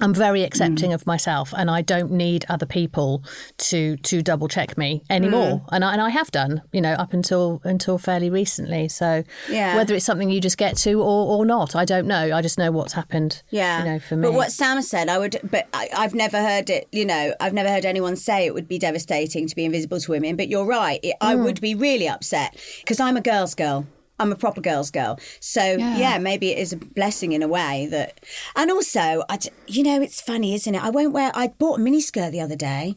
[0.00, 0.94] I'm very accepting mm.
[0.94, 3.24] of myself, and I don't need other people
[3.58, 5.60] to to double check me anymore.
[5.60, 5.68] Mm.
[5.72, 8.88] And I, and I have done, you know, up until until fairly recently.
[8.88, 9.76] So Yeah.
[9.76, 12.36] whether it's something you just get to or, or not, I don't know.
[12.36, 13.42] I just know what's happened.
[13.50, 14.22] yeah, you know, for me.
[14.22, 15.40] But what Sam said, I would.
[15.42, 16.88] But I, I've never heard it.
[16.92, 20.10] You know, I've never heard anyone say it would be devastating to be invisible to
[20.10, 20.36] women.
[20.36, 21.00] But you're right.
[21.02, 21.44] It, I mm.
[21.44, 23.86] would be really upset because I'm a girl's girl.
[24.18, 25.18] I'm a proper girl's girl.
[25.40, 26.18] So yeah.
[26.18, 28.20] maybe it is a blessing in a way that.
[28.54, 30.82] And also, I, d- you know, it's funny, isn't it?
[30.82, 31.30] I won't wear.
[31.34, 32.96] I bought a miniskirt the other day.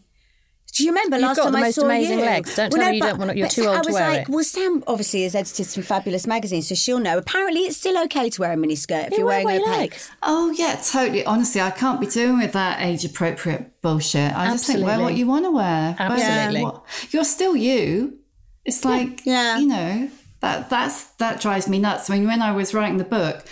[0.71, 2.25] Do you remember You've last got time the I most saw amazing you?
[2.25, 2.55] legs.
[2.55, 4.29] Don't tell me you don't want- you're too I old to wear like, it.
[4.29, 7.17] well, Sam obviously has edited some fabulous magazines, so she'll know.
[7.17, 9.99] Apparently, it's still okay to wear a miniskirt if Yeah, you're wearing what you opaque.
[10.21, 11.25] Oh yeah, totally.
[11.25, 14.31] Honestly, I can't be doing with that age appropriate bullshit.
[14.37, 15.95] I just think wear what you want to wear.
[15.97, 16.61] Wear Absolutely.
[16.63, 18.19] what- you're still you.
[18.63, 19.57] It's like Yeah.
[19.57, 20.09] you know
[20.41, 22.09] that that's that drives me nuts.
[22.09, 23.45] I mean, when I was writing the book,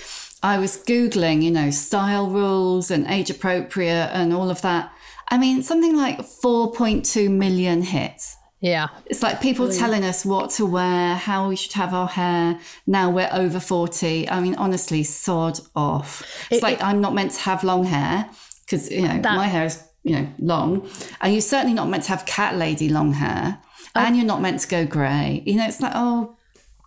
[0.44, 4.92] I was googling, you know, style rules and age appropriate and all of that.
[5.30, 8.38] I mean, something like 4.2 million hits.
[8.60, 12.60] Yeah, It's like people telling us what to wear, how we should have our hair.
[12.88, 14.28] Now we're over 40.
[14.30, 16.26] I mean, honestly, sod off.
[16.50, 18.28] It's like I'm not meant to have long hair
[18.66, 20.90] because, you know, my hair is, you know, long.
[21.22, 23.60] And you're certainly not meant to have cat lady long hair.
[23.94, 25.44] And you're not meant to go grey.
[25.46, 26.37] You know, it's like, oh.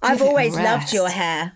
[0.03, 1.53] I've give it a always loved your hair.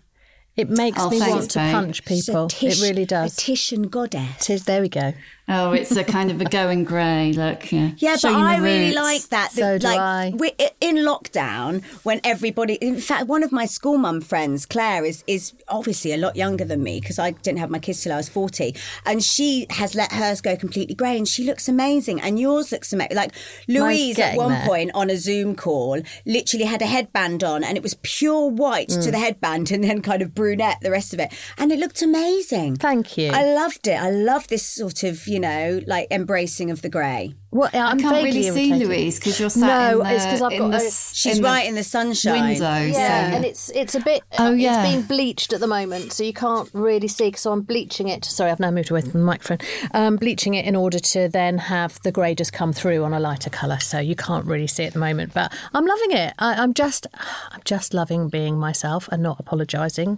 [0.57, 1.72] it makes Oh, me want to babe.
[1.72, 2.48] punch people.
[2.48, 3.35] Tish- it really does.
[3.37, 4.37] Titian goddess.
[4.40, 5.12] Tis- there we go.
[5.46, 7.70] Oh, it's a kind of a going grey look.
[7.70, 9.52] Yeah, Yeah, Showing but the I really like that.
[9.52, 10.33] So do like, I.
[10.35, 15.22] we- in lockdown, when everybody, in fact, one of my school mum friends, Claire, is
[15.26, 18.16] is obviously a lot younger than me because I didn't have my kids till I
[18.16, 22.38] was forty, and she has let hers go completely grey, and she looks amazing, and
[22.40, 23.16] yours looks amazing.
[23.16, 23.33] Like
[23.68, 24.66] Louise at one there.
[24.66, 28.88] point on a Zoom call, literally had a headband on, and it was pure white
[28.88, 29.04] Mm.
[29.04, 32.00] to the headband, and then kind of brunette the rest of it, and it looked
[32.02, 32.76] amazing.
[32.76, 33.30] Thank you.
[33.33, 34.00] I loved it.
[34.00, 37.35] I love this sort of, you know, like embracing of the grey.
[37.55, 38.88] Well, I I'm can't really vaguely see irritated.
[38.88, 39.61] Louise because you're sat
[39.93, 41.67] No, in the, it's 'cause I've in got the a- s- She's in the right
[41.69, 42.49] in the sunshine.
[42.49, 42.64] window.
[42.99, 44.23] Yeah, so and it's it's a bit.
[44.40, 44.83] Oh, yeah, it's yeah.
[44.90, 47.33] being bleached at the moment, so you can't really see.
[47.37, 48.25] So I'm bleaching it.
[48.25, 49.59] Sorry, I've now moved away from the microphone.
[49.95, 53.21] Um, bleaching it in order to then have the grey just come through on a
[53.21, 55.33] lighter colour, so you can't really see at the moment.
[55.33, 56.35] But I'm loving it.
[56.40, 57.07] I, I'm just,
[57.53, 60.17] I'm just loving being myself and not apologising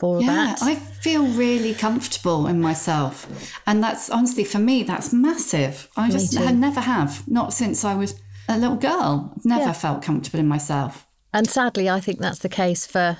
[0.00, 0.24] for that.
[0.26, 0.62] Yeah, that.
[0.62, 3.28] I feel really comfortable in myself,
[3.66, 5.88] and that's honestly for me that's massive.
[5.96, 8.14] I just I never have, not since I was
[8.48, 9.32] a little girl.
[9.36, 11.06] I've never felt comfortable in myself.
[11.32, 13.18] And sadly, I think that's the case for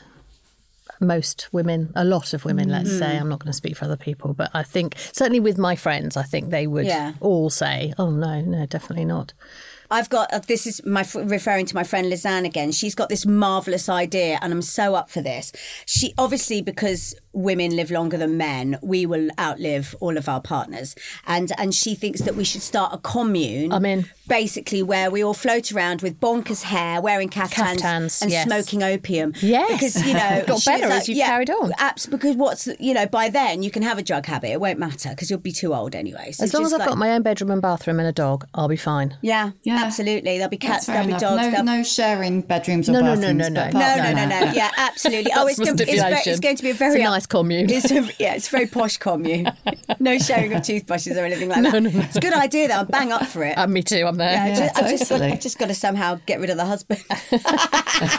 [1.01, 2.99] most women, a lot of women, let's Mm.
[2.99, 3.17] say.
[3.19, 6.17] I'm not going to speak for other people, but I think, certainly with my friends,
[6.17, 7.13] I think they would Yeah.
[7.21, 9.33] all say, oh, no, no, definitely not.
[9.91, 12.73] I've got uh, this is my f- referring to my friend Lizanne again.
[12.73, 15.53] She's got this marvelous idea, and I'm so up for this.
[15.85, 20.95] She obviously because women live longer than men, we will outlive all of our partners,
[21.27, 23.73] and and she thinks that we should start a commune.
[23.73, 24.07] I'm in.
[24.27, 28.47] Basically, where we all float around with bonkers hair, wearing caftans, Caftans, and yes.
[28.47, 29.35] smoking opium.
[29.43, 29.71] Yes.
[29.73, 31.73] because you know Got she was better as you carried on.
[31.79, 34.51] Abs- because what's you know by then you can have a drug habit.
[34.53, 36.33] It won't matter because you'll be too old anyway.
[36.33, 38.47] So As long as I've like- got my own bedroom and bathroom and a dog,
[38.55, 39.17] I'll be fine.
[39.21, 39.83] yeah, Yeah.
[39.85, 40.39] absolutely.
[40.39, 41.43] There'll be cats, there'll be dogs.
[41.43, 43.39] No, there'll- no sharing bedrooms or No, no, no, bathrooms.
[43.39, 43.71] no, no.
[43.71, 44.53] No, no, no, no.
[44.53, 45.33] Yeah, absolutely.
[45.37, 47.71] oh, it's, That's gonna, it's, it's going to be a very It's a nice commune.
[47.71, 49.51] It's a, yeah, it's a very posh commune.
[50.01, 51.85] no sharing of toothbrushes or anything like that.
[51.87, 52.75] It's a good idea, though.
[52.75, 53.57] I'm bang up for it.
[53.57, 54.33] Uh, me too, I'm there.
[54.33, 55.23] Yeah, Yeah, just, I've, just got.
[55.23, 57.03] I've just got to somehow get rid of the husband.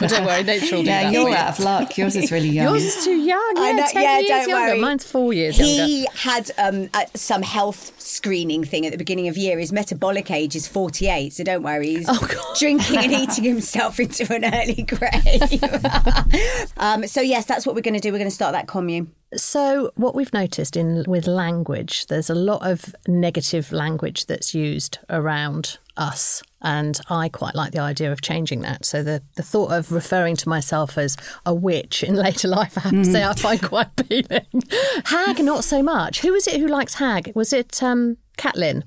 [0.00, 1.98] But don't worry, nature will do Yeah, that for you're out of luck.
[1.98, 2.68] Yours is really young.
[2.72, 3.52] Yours is too young.
[3.56, 4.66] Yeah, I know- 10 yeah, years don't younger.
[4.72, 4.80] worry.
[4.80, 5.84] Mine's four years younger.
[5.84, 9.58] He had um, uh, some health screening thing at the beginning of year.
[9.58, 11.88] His metabolic age is 48, so don't worry.
[11.96, 12.56] He's Oh, God.
[12.58, 15.62] drinking and eating himself into an early grave.
[16.78, 18.12] um, so, yes, that's what we're going to do.
[18.12, 18.95] We're going to start that commune.
[19.34, 24.98] So, what we've noticed in with language, there's a lot of negative language that's used
[25.10, 28.84] around us, and I quite like the idea of changing that.
[28.84, 32.82] So, the the thought of referring to myself as a witch in later life, I
[32.82, 34.46] have to say, I find quite appealing.
[35.06, 36.20] hag, not so much.
[36.20, 37.32] Who was it who likes hag?
[37.34, 38.84] Was it um, Catelyn?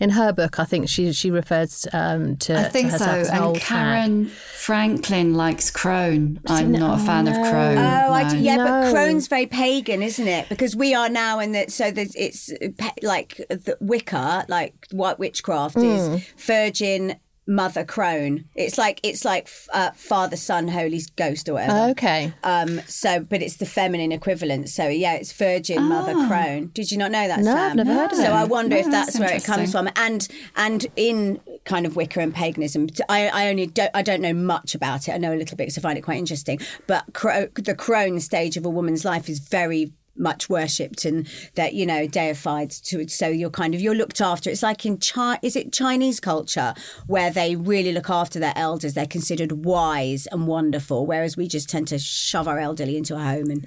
[0.00, 3.04] In her book, I think she she refers um, to, I think to so.
[3.06, 3.94] as And old hag.
[4.08, 6.40] Karen Franklin likes crone.
[6.48, 7.78] I'm not a fan of crone.
[7.78, 8.30] Oh, I no.
[8.30, 8.92] do, yeah, but No.
[8.92, 10.48] Crone's very pagan, isn't it?
[10.48, 14.74] Because we are now in the so there's it's uh, pe- like the Wicca, like
[14.90, 15.84] white witchcraft Hmm.
[15.84, 18.44] is Virgin Mother Crone.
[18.54, 21.90] It's like it's like uh, Father, Son, Holy Ghost, or whatever.
[21.90, 22.32] Okay.
[22.42, 22.80] Um.
[22.86, 24.68] So, but it's the feminine equivalent.
[24.70, 26.70] So, yeah, it's Virgin Mother Crone.
[26.72, 27.40] Did you not know that?
[27.40, 27.42] Ah.
[27.42, 27.70] No, Sam?
[27.70, 28.30] I've never heard of So, it.
[28.30, 29.88] I wonder No, if that's, that's where it comes from.
[29.96, 30.26] And
[30.56, 34.74] and in kind of Wicca and paganism, I, I only don't I don't know much
[34.74, 35.12] about it.
[35.12, 36.60] I know a little bit because I find it quite interesting.
[36.86, 41.74] But cro- the crone stage of a woman's life is very much worshipped and that
[41.74, 45.38] you know deified to so you're kind of you're looked after it's like in Chi-
[45.42, 46.72] is it chinese culture
[47.06, 51.68] where they really look after their elders they're considered wise and wonderful whereas we just
[51.68, 53.66] tend to shove our elderly into a home and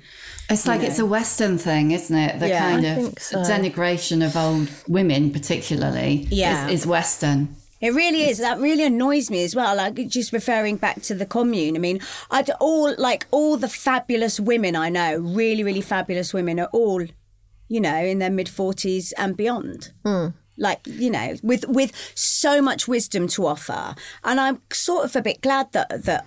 [0.49, 2.39] It's like it's a Western thing, isn't it?
[2.39, 2.60] The Yeah.
[2.60, 3.39] kind I of so.
[3.39, 6.67] denigration of old women, particularly, Yeah.
[6.67, 7.49] is, is Western.
[7.80, 8.40] It really is.
[8.40, 9.76] That really annoys me as well.
[9.76, 11.76] Like just referring back to the commune.
[11.76, 12.00] I mean,
[12.32, 17.06] I'd all like all the fabulous women I know, really, really fabulous women, are all,
[17.68, 19.92] you know, in their mid forties and beyond.
[20.04, 20.28] Hmm.
[20.58, 25.22] Like you know, with with so much wisdom to offer, and I'm sort of a
[25.22, 26.26] bit glad that that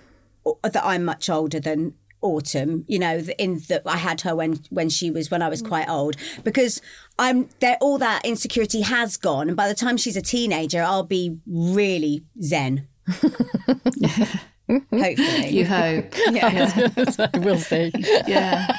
[0.63, 4.89] that I'm much older than autumn you know in that i had her when when
[4.89, 6.17] she was when i was quite old.
[6.45, 6.81] Because
[7.19, 11.03] i'm there all that insecurity has gone and by the time she's a teenager i'll
[11.03, 12.87] be really zen
[14.91, 16.15] hopefully You hope.
[16.31, 16.89] yeah.
[17.39, 17.93] we'll see.
[18.27, 18.77] yeah.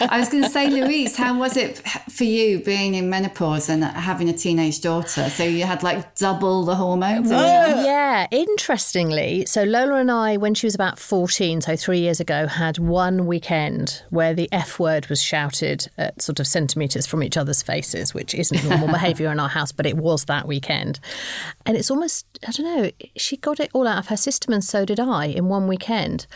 [0.00, 1.78] I was going to say, Louise, how was it
[2.10, 5.28] for you being in menopause and having a teenage daughter?
[5.30, 7.30] So you had like double the hormones.
[7.30, 12.46] Yeah, interestingly, so Lola and I, when she was about 14, so three years ago,
[12.46, 17.36] had one weekend where the F word was shouted at sort of centimetres from each
[17.36, 21.00] other's faces, which isn't normal behaviour in our house, but it was that weekend.
[21.66, 24.62] And it's almost, I don't know, she got it all out of her system, and
[24.64, 26.26] so did I in one weekend.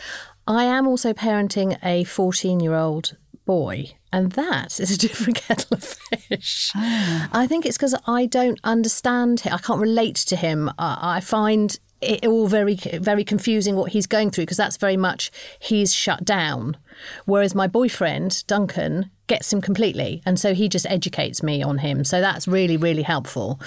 [0.47, 3.93] I am also parenting a 14 year old boy.
[4.13, 6.71] And that is a different kettle of fish.
[6.75, 7.29] Ah.
[7.31, 9.53] I think it's because I don't understand him.
[9.53, 10.69] I can't relate to him.
[10.77, 14.97] I, I find it all very, very confusing what he's going through because that's very
[14.97, 16.77] much he's shut down.
[17.25, 20.21] Whereas my boyfriend, Duncan, gets him completely.
[20.25, 22.03] And so he just educates me on him.
[22.03, 23.59] So that's really, really helpful.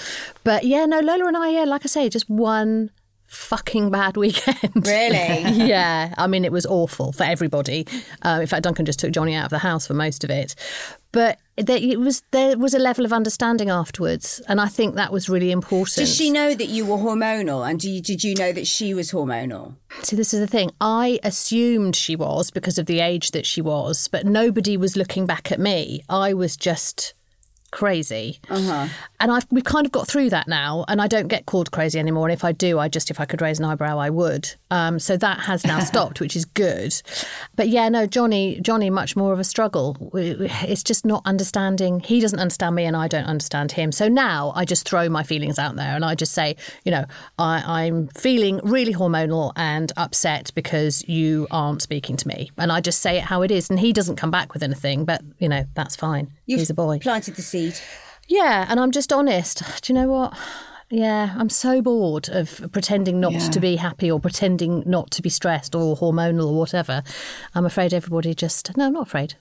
[0.44, 2.90] But yeah, no, Lola and I, yeah, like I say, just one
[3.30, 4.86] fucking bad weekend.
[4.86, 5.16] Really?
[5.68, 6.12] yeah.
[6.18, 7.86] I mean, it was awful for everybody.
[8.22, 10.56] Uh, in fact, Duncan just took Johnny out of the house for most of it.
[11.12, 15.12] But there, it was there was a level of understanding afterwards, and I think that
[15.12, 16.06] was really important.
[16.06, 19.10] Did she know that you were hormonal, and you, did you know that she was
[19.10, 19.74] hormonal?
[20.02, 20.70] See, this is the thing.
[20.80, 25.26] I assumed she was because of the age that she was, but nobody was looking
[25.26, 26.04] back at me.
[26.08, 27.14] I was just
[27.70, 28.40] crazy.
[28.48, 28.88] Uh-huh.
[29.18, 31.98] And I've we've kind of got through that now, and I don't get called crazy
[31.98, 32.26] anymore.
[32.26, 34.52] And if I do, I just if I could raise an eyebrow, I would.
[34.70, 37.00] Um, so that has now stopped, which is good.
[37.56, 39.96] But yeah, no, Johnny, Johnny, much more of a struggle.
[40.14, 42.00] It's just not understanding.
[42.00, 43.92] He doesn't understand me, and I don't understand him.
[43.92, 47.04] So now I just throw my feelings out there, and I just say, you know,
[47.38, 52.80] I, I'm feeling really hormonal and upset because you aren't speaking to me, and I
[52.80, 53.70] just say it how it is.
[53.70, 56.32] And he doesn't come back with anything, but you know, that's fine.
[56.46, 56.98] You've He's a boy.
[56.98, 57.59] Planted the seed.
[58.28, 59.62] Yeah, and I'm just honest.
[59.82, 60.36] Do you know what?
[60.92, 63.48] Yeah, I'm so bored of pretending not Yeah.
[63.50, 67.02] to be happy or pretending not to be stressed or hormonal or whatever.
[67.54, 68.76] I'm afraid everybody just.
[68.76, 69.34] No, I'm not afraid.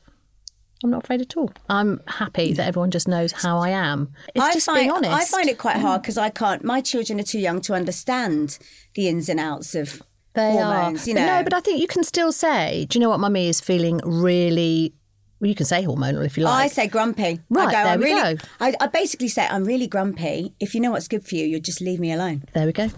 [0.84, 1.52] I'm not afraid at all.
[1.68, 4.14] I'm happy that everyone just knows how I am.
[4.34, 5.12] It's I just find, being honest.
[5.12, 6.04] I find it quite hard mm.
[6.04, 6.64] because I can't.
[6.64, 8.58] My children are too young to understand
[8.96, 10.02] the ins and outs of
[10.36, 11.06] They hormones.
[11.06, 11.10] are.
[11.10, 13.20] You But know, no, but I think you can still say, do you know what,
[13.20, 14.94] mummy is feeling really.
[15.40, 16.66] Well, you can say hormonal if you like.
[16.66, 17.40] I say grumpy.
[17.50, 18.42] Right, I go, there I'm we really, go.
[18.60, 20.54] I, I basically say I'm really grumpy.
[20.60, 22.44] If you know what's good for you, you'll just leave me alone.
[22.54, 22.90] There we go.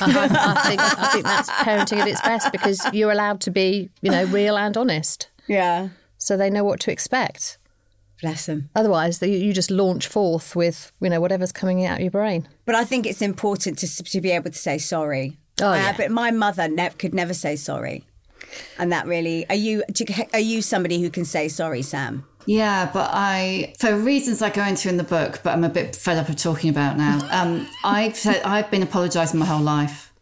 [0.00, 3.90] I, I, think I think that's parenting at its best because you're allowed to be,
[4.02, 5.90] you know, real and honest, Yeah.
[6.18, 7.58] so they know what to expect.
[8.20, 8.70] Bless them.
[8.74, 12.48] Otherwise, they, you just launch forth with, you know, whatever's coming out of your brain.
[12.64, 15.36] But I think it's important to to be able to say sorry.
[15.62, 15.96] Oh, Uh, yeah.
[15.96, 18.04] But my mother ne- could never say sorry,
[18.78, 19.82] and that really are you
[20.32, 22.24] are you somebody who can say sorry, Sam?
[22.46, 25.96] Yeah, but I, for reasons I go into in the book, but I'm a bit
[25.96, 27.20] fed up of talking about now.
[27.34, 30.12] Um, I've said I've been apologising my whole life.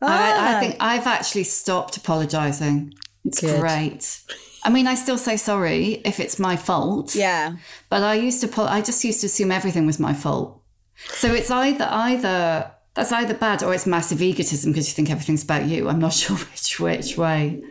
[0.00, 2.94] I, I think I've actually stopped apologising.
[3.24, 3.60] It's Good.
[3.60, 4.22] great.
[4.64, 7.14] I mean, I still say sorry if it's my fault.
[7.14, 7.56] Yeah.
[7.90, 10.62] But I used to, I just used to assume everything was my fault.
[11.08, 15.44] So it's either either that's either bad or it's massive egotism because you think everything's
[15.44, 15.88] about you.
[15.88, 17.62] I'm not sure which which way.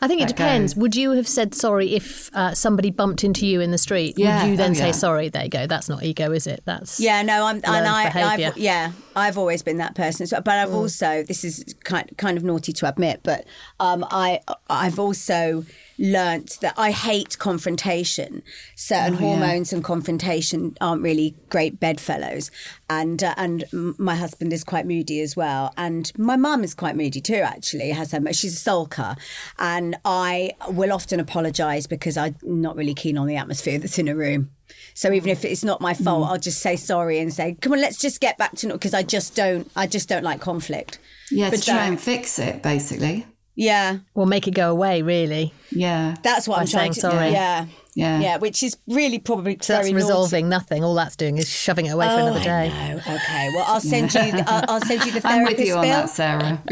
[0.00, 0.74] I think it depends.
[0.74, 0.80] goes.
[0.80, 4.14] Would you have said sorry if uh, somebody bumped into you in the street?
[4.16, 5.28] Yeah, Would you then oh, say sorry?
[5.28, 5.66] There you go.
[5.66, 6.62] That's not ego, is it?
[6.64, 10.26] That's Yeah, no, I'm and I I've, yeah, I've always been that person.
[10.26, 10.62] So, but Mm.
[10.62, 13.44] I've also, this is kind kind of naughty to admit, but
[13.78, 15.64] um, I, I've also
[15.98, 18.42] learnt that I hate confrontation.
[18.76, 22.50] Certain Oh, hormones and confrontation aren't really great bedfellows,
[22.88, 23.64] and uh, and
[23.98, 27.42] my husband is quite moody as well, and my mum is quite moody too.
[27.44, 29.16] Actually, has her, she's a sulker,
[29.58, 34.08] and I will often apologise because I'm not really keen on the atmosphere that's in
[34.08, 34.50] a room.
[34.94, 36.30] So even if it's not my fault, Mm.
[36.30, 39.02] I'll just say sorry and say, "Come on, let's just get back to because I
[39.02, 40.98] just don't, I just don't like conflict."
[41.30, 43.26] Yeah, But to try and fix it, basically.
[43.58, 45.52] Yeah, Or make it go away, really.
[45.72, 47.00] Yeah, that's what By I'm trying saying to.
[47.00, 47.30] sorry.
[47.32, 47.66] Yeah,
[47.98, 48.20] Yeah.
[48.20, 50.04] yeah, which is really probably So that's very naughty.
[50.12, 50.84] resolving nothing.
[50.84, 52.70] All that's doing is shoving it away for Oh, another day.
[52.70, 52.98] I know.
[52.98, 54.20] Okay, well, I'll send you.
[54.32, 56.62] The, I'll, I'll send you the I'm with you on that, Sarah.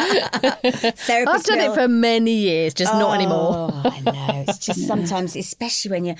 [0.00, 1.72] Therapist I've done bill.
[1.72, 3.70] it for many years, just not anymore.
[3.72, 4.44] Oh, I know.
[4.48, 6.16] It's just sometimes, especially when you're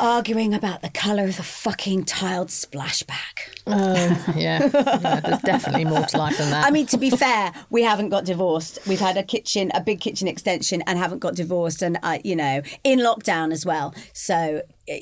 [0.00, 3.60] arguing about the colour of the fucking tiled splashback.
[3.66, 3.94] Oh,
[4.36, 4.68] yeah.
[4.72, 5.20] yeah.
[5.20, 6.66] There's definitely more to life than that.
[6.66, 8.78] I mean, to be fair, we haven't got divorced.
[8.88, 12.34] We've had a kitchen, a big kitchen extension, and haven't got divorced, and uh, you
[12.36, 12.39] know,
[12.84, 13.94] in lockdown as well.
[14.12, 14.94] So uh,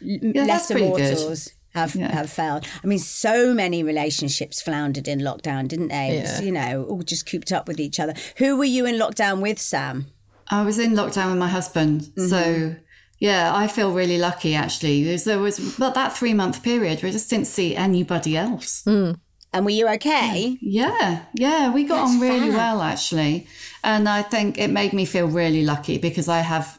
[0.00, 0.98] that's lesser pretty good.
[1.16, 2.64] mortals have have failed.
[2.82, 6.18] I mean, so many relationships floundered in lockdown, didn't they?
[6.18, 8.14] It was, you know, all just cooped up with each other.
[8.38, 10.06] Who were you in lockdown with, Sam?
[10.48, 12.28] I was in lockdown with my husband, Mm-hmm.
[12.28, 12.76] so
[13.18, 15.02] yeah, I feel really lucky actually.
[15.04, 18.84] There's, there was but that three month period where I just didn't see anybody else.
[18.86, 20.58] And were you okay?
[20.60, 23.46] Yeah, yeah, we got on really well actually,
[23.82, 26.78] and I think it made me feel really lucky because I have,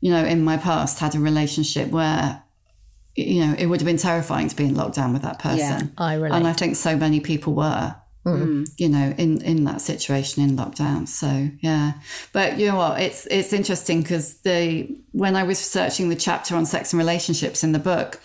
[0.00, 2.42] you know, in my past had a relationship where,
[3.16, 5.58] you know, it would have been terrifying to be in lockdown with that person.
[5.58, 6.36] Yeah, I relate.
[6.36, 7.94] and I think so many people were.
[8.26, 8.42] Mm.
[8.42, 8.70] Mm.
[8.78, 11.06] You know, in in that situation in lockdown.
[11.06, 11.92] So yeah,
[12.32, 12.98] but you know what?
[12.98, 17.62] It's it's interesting because the when I was researching the chapter on sex and relationships
[17.62, 18.18] in the book,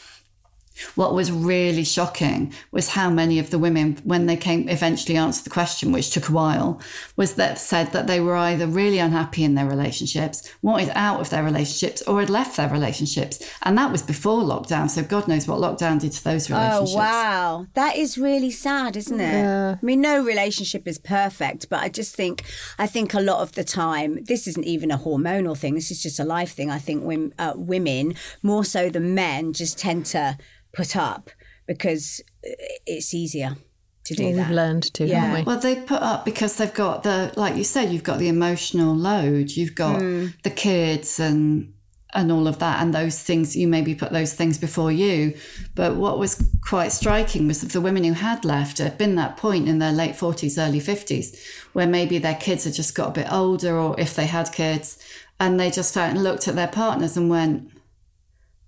[0.95, 5.45] What was really shocking was how many of the women, when they came eventually answered
[5.45, 6.81] the question, which took a while,
[7.15, 11.29] was that said that they were either really unhappy in their relationships, wanted out of
[11.29, 13.39] their relationships, or had left their relationships.
[13.63, 14.89] And that was before lockdown.
[14.89, 16.91] So God knows what lockdown did to those relationships.
[16.93, 19.45] Oh wow, that is really sad, isn't it?
[19.45, 22.43] I mean, no relationship is perfect, but I just think
[22.77, 25.75] I think a lot of the time this isn't even a hormonal thing.
[25.75, 26.69] This is just a life thing.
[26.69, 30.37] I think women, uh, women more so than men just tend to
[30.73, 31.29] put up
[31.67, 32.49] because uh,
[32.85, 33.57] it's easier
[34.05, 34.47] to do Well, that.
[34.47, 35.19] we've learned to, Yeah.
[35.21, 35.43] haven't we?
[35.45, 38.95] Well, they put up because they've got the, like you said, you've got the emotional
[38.95, 41.73] load, you've got the kids and
[42.11, 43.55] and all of that, and those things.
[43.55, 45.35] You maybe put those things before you.
[45.75, 49.37] But what was quite striking was that the women who had left had been that
[49.37, 51.39] point in their late forties, early fifties,
[51.73, 54.97] where maybe their kids had just got a bit older, or if they had kids,
[55.39, 57.69] and they just felt and looked at their partners and went,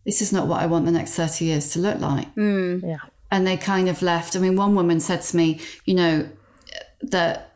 [0.06, 2.84] "This is not what I want the next thirty years to look like." Mm.
[2.84, 2.98] Yeah.
[3.34, 4.36] and they kind of left.
[4.36, 6.30] I mean, one woman said to me, you know,
[7.02, 7.54] that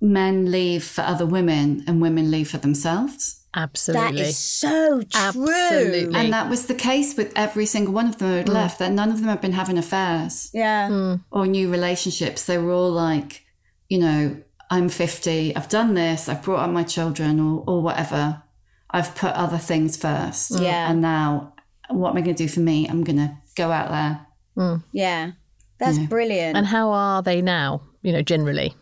[0.00, 3.40] men leave for other women and women leave for themselves.
[3.54, 4.16] Absolutely.
[4.16, 5.08] That is so true.
[5.14, 6.14] Absolutely.
[6.14, 8.54] And that was the case with every single one of them who had mm.
[8.54, 10.88] left, that none of them had been having affairs Yeah.
[10.88, 11.24] Mm.
[11.30, 12.44] or new relationships.
[12.46, 13.44] They were all like,
[13.88, 14.36] you know,
[14.70, 18.42] I'm 50, I've done this, I've brought up my children or, or whatever.
[18.88, 20.58] I've put other things first.
[20.60, 20.90] Yeah.
[20.90, 21.54] And now,
[21.90, 22.88] what am I going to do for me?
[22.88, 24.26] I'm going to go out there.
[24.56, 24.82] Hmm.
[24.92, 25.32] Yeah.
[25.78, 26.56] That's brilliant.
[26.56, 28.74] and how are they now, you know, generally?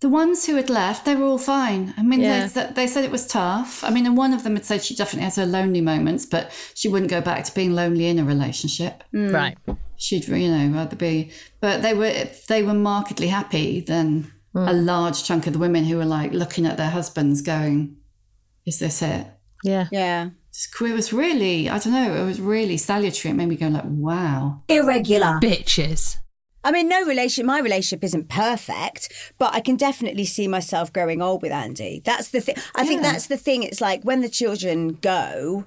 [0.00, 1.94] The ones who had left, they were all fine.
[1.96, 2.46] I mean, Yeah.
[2.46, 3.82] they, they said it was tough.
[3.82, 6.52] I mean, and one of them had said she definitely has her lonely moments, but
[6.74, 9.02] she wouldn't go back to being lonely in a relationship.
[9.10, 9.28] Hmm.
[9.28, 9.58] Right.
[9.96, 11.32] She'd, you know, rather be.
[11.60, 12.12] But they were
[12.48, 14.58] they were markedly happy than hmm.
[14.58, 17.96] a large chunk of the women who were like looking at their husbands, going,
[18.66, 19.26] "Is this it?"
[19.62, 19.88] Yeah.
[19.90, 20.30] yeah.
[20.80, 23.30] It was really, I don't know, it was really salutary.
[23.32, 25.38] It made me go like, "Wow." Irregular.
[25.42, 26.18] Bitches.
[26.62, 27.44] I mean, no relation.
[27.44, 32.00] My relationship isn't perfect, but I can definitely see myself growing old with Andy.
[32.04, 32.54] That's the thing.
[32.74, 33.62] I think that's the thing.
[33.64, 35.64] It's like when the children go,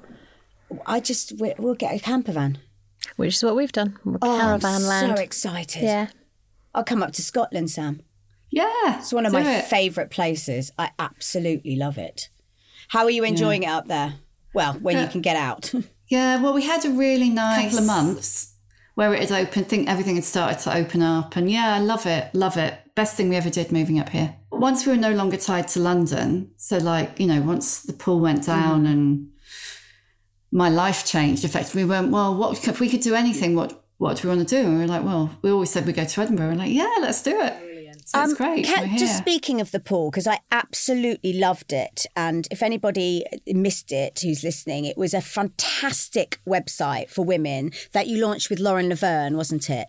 [0.88, 2.57] I just we- we'll get a camper van.
[3.15, 3.97] Which is what we've done.
[4.03, 5.17] We're Oh, Caravan I'm land.
[5.17, 5.83] so excited.
[5.83, 6.07] yeah.
[6.73, 8.01] I'll come up to Scotland, Sam.
[8.49, 9.65] Yeah, It's one of my it.
[9.65, 10.71] favourite places.
[10.79, 12.29] I absolutely love it.
[12.89, 14.15] How are you enjoying it up there?
[14.58, 15.72] Well, when you can get out.
[16.10, 18.55] Yeah, well, we had a really nice couple of months
[18.95, 19.68] where it had opened.
[19.68, 22.80] Think everything had started to open up, and yeah, I love it, love it.
[22.95, 24.38] Best thing we ever did moving up here.
[24.49, 28.22] Once we were no longer tied to London, so like you know, once the pool
[28.22, 28.58] went mm-hmm.
[28.58, 29.32] down and
[30.49, 33.53] my life changed, effectively, we went, well, what if we could do anything?
[33.53, 34.66] What what do we want to do?
[34.66, 36.51] And we were like, well, we always said we'd go to Edinburgh.
[36.51, 37.66] We're like, yeah, let's do it.
[38.08, 38.70] So it's great.
[38.72, 42.05] Um, just speaking of the pool, because I absolutely loved it.
[42.16, 48.08] And if anybody missed it who's listening, it was a fantastic website for women that
[48.08, 49.88] you launched with Lauren Laverne, wasn't it?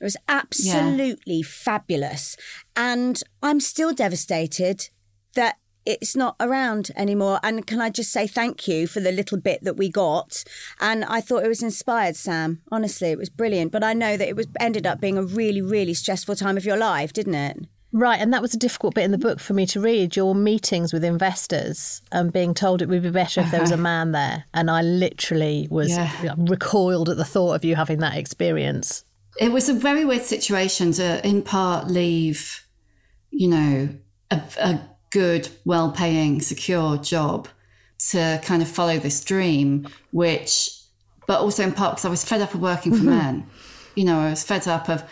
[0.00, 2.38] It was absolutely fabulous.
[2.74, 4.88] And I'm still devastated
[5.34, 5.58] that
[5.88, 7.40] it's not around anymore.
[7.42, 10.44] And can I just say thank you for the little bit that we got?
[10.80, 12.60] And I thought it was inspired, Sam.
[12.70, 13.72] Honestly, it was brilliant.
[13.72, 16.64] But I know that it was ended up being a really, really stressful time of
[16.64, 17.56] your life, didn't it?
[17.90, 20.14] Right, and that was a difficult bit in the book for me to read.
[20.14, 23.76] Your meetings with investors and being told it would be better if there was a
[23.92, 26.34] man there, and I literally was Yeah.
[26.36, 29.04] recoiled at the thought of you having that experience.
[29.40, 32.66] it was a very weird situation to in part leave
[33.30, 33.88] you know
[34.30, 34.80] a, a
[35.10, 37.48] good well-paying secure job
[38.10, 40.70] to kind of follow this dream which
[41.26, 43.10] but also in part because i was fed up of working for mm-hmm.
[43.10, 43.46] men.
[43.94, 45.02] You know i was fed up of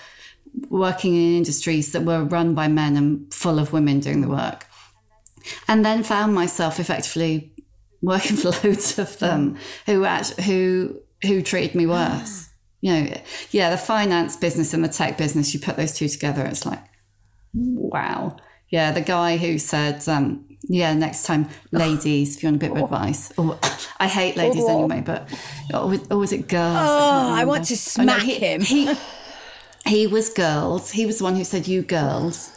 [0.68, 4.66] working in industries that were run by men and full of women doing the work.
[5.68, 7.52] And then found myself effectively
[8.02, 12.48] working for loads of them who act- who who treated me worse.
[12.48, 12.52] Ah.
[12.82, 13.20] You know,
[13.50, 16.84] yeah, the finance business and the tech business, you put those two together, it's like,
[17.54, 18.36] wow.
[18.68, 22.76] Yeah, the guy who said, um, yeah, next time, ladies, if you want a bit
[22.76, 23.32] of advice.
[23.36, 23.58] Or
[23.98, 25.28] I hate ladies anyway, but
[25.72, 26.76] or was, or was it girls?
[26.76, 28.60] Oh, can't I want to Oh, no, smack he, him.
[28.62, 28.92] He,
[29.86, 30.90] he was girls.
[30.90, 32.52] He was the one who said, you girls.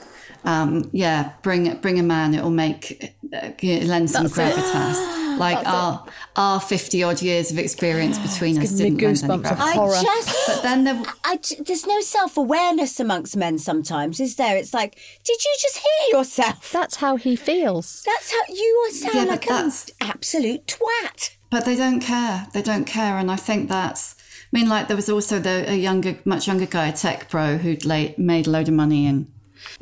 [0.45, 2.33] Um, yeah, bring bring a man.
[2.33, 5.28] It will make uh, lend some gravitas.
[5.39, 9.59] Like our our fifty odd years of experience between us didn't lend any goosebumps of
[9.59, 9.95] horror.
[9.95, 14.35] I just, But then there, I j- there's no self awareness amongst men sometimes, is
[14.35, 14.55] there?
[14.57, 16.71] It's like, did you just hear yourself?
[16.71, 18.03] That's how he feels.
[18.05, 19.71] That's how you sound Yeah, like an
[20.01, 21.35] absolute twat.
[21.49, 22.47] but they don't care.
[22.53, 24.15] They don't care, and I think that's.
[24.51, 27.57] I mean, like there was also the a younger, much younger guy, a tech pro,
[27.57, 29.31] who'd late, made a load of money and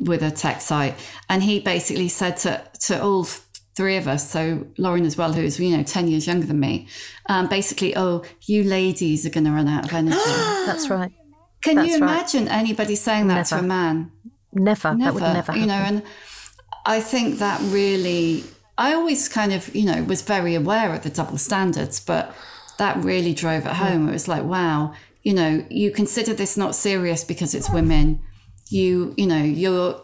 [0.00, 0.94] with a tech site,
[1.28, 3.24] and he basically said to to all
[3.78, 6.58] three of us, so Lauren as well, who is, you know, 10 years younger than
[6.58, 6.88] me,
[7.26, 10.18] um, basically, oh, you ladies are going to run out of energy.
[10.66, 11.12] That's right.
[11.62, 12.10] Can That's you right.
[12.10, 14.10] imagine anybody saying that to a man?
[14.52, 14.96] Never.
[14.98, 16.02] That would never you know, and
[16.86, 18.42] I think that really,
[18.76, 22.34] I always kind of, you know, was very aware of the double standards, but
[22.78, 24.08] that really drove it home.
[24.08, 28.20] It was like, wow, you know, you consider this not serious because it's women.
[28.70, 30.02] You, you know, you're,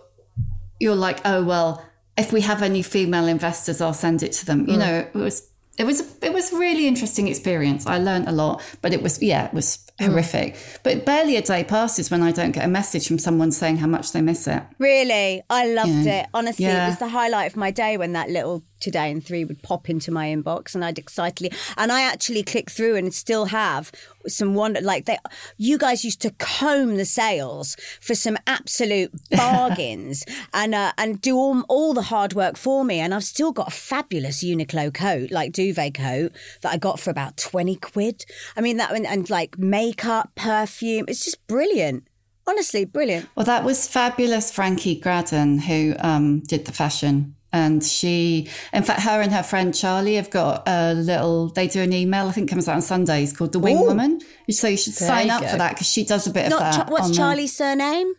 [0.79, 1.85] you're like, oh well,
[2.17, 4.69] if we have any female investors, I'll send it to them.
[4.69, 4.79] You mm.
[4.79, 7.87] know, it was, it was, it was a really interesting experience.
[7.87, 10.07] I learned a lot, but it was, yeah, it was mm.
[10.07, 10.57] horrific.
[10.83, 13.89] But barely a day passes when I don't get a message from someone saying how
[13.89, 14.62] much they miss it.
[14.79, 16.21] Really, I loved Yeah.
[16.23, 16.27] it.
[16.33, 19.62] Honestly, it was the highlight of my day when that little today and three would
[19.62, 23.91] pop into my inbox, and I'd excitedly and I actually click through and still have
[24.26, 24.80] some wonder.
[24.80, 25.18] Like they,
[25.57, 31.37] you guys used to comb the sales for some absolute bargains and uh, and do
[31.37, 35.30] all all the hard work for me, and I've still got a fabulous Uniqlo coat,
[35.30, 38.24] like duvet coat, that I got for about twenty quid.
[38.57, 41.07] I mean that and, and like makeup, perfume.
[41.09, 42.07] It's just brilliant.
[42.47, 43.28] Honestly, brilliant.
[43.35, 47.37] Well, that was fabulous Frankie Graddon who um, did the fashion.
[47.55, 51.83] And she, in fact, her and her friend Charlie have got a little, they do
[51.83, 54.21] an email, I think comes out on Sundays called The Wing Woman.
[54.51, 55.49] So you should sign you up go.
[55.49, 56.87] for that because she does a bit Not of that.
[56.87, 58.13] Cha- what's on the- Charlie's surname?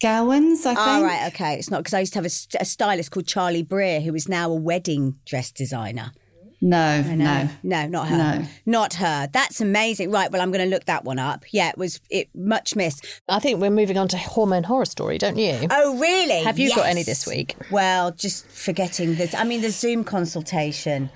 [0.00, 0.88] Gowans, I ah, think.
[0.88, 1.54] Oh, right, okay.
[1.54, 4.14] It's not because I used to have a, st- a stylist called Charlie Breer who
[4.14, 6.12] is now a wedding dress designer.
[6.66, 7.48] No, no.
[7.62, 8.16] No, not her.
[8.16, 8.44] No.
[8.66, 9.28] Not her.
[9.32, 10.10] That's amazing.
[10.10, 11.44] Right, well, I'm going to look that one up.
[11.52, 13.06] Yeah, it was it much missed.
[13.28, 15.68] I think we're moving on to hormone horror story, don't you?
[15.70, 16.42] Oh, really?
[16.42, 17.54] Have you got any this week?
[17.70, 19.38] Well, just forgetting that.
[19.38, 21.10] I mean, the Zoom consultation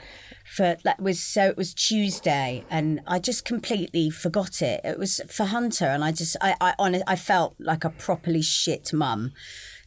[0.47, 4.81] for that was so it was Tuesday, and I just completely forgot it.
[4.85, 8.43] It was for Hunter, and I just I I on I felt like a properly
[8.43, 9.33] shit mum.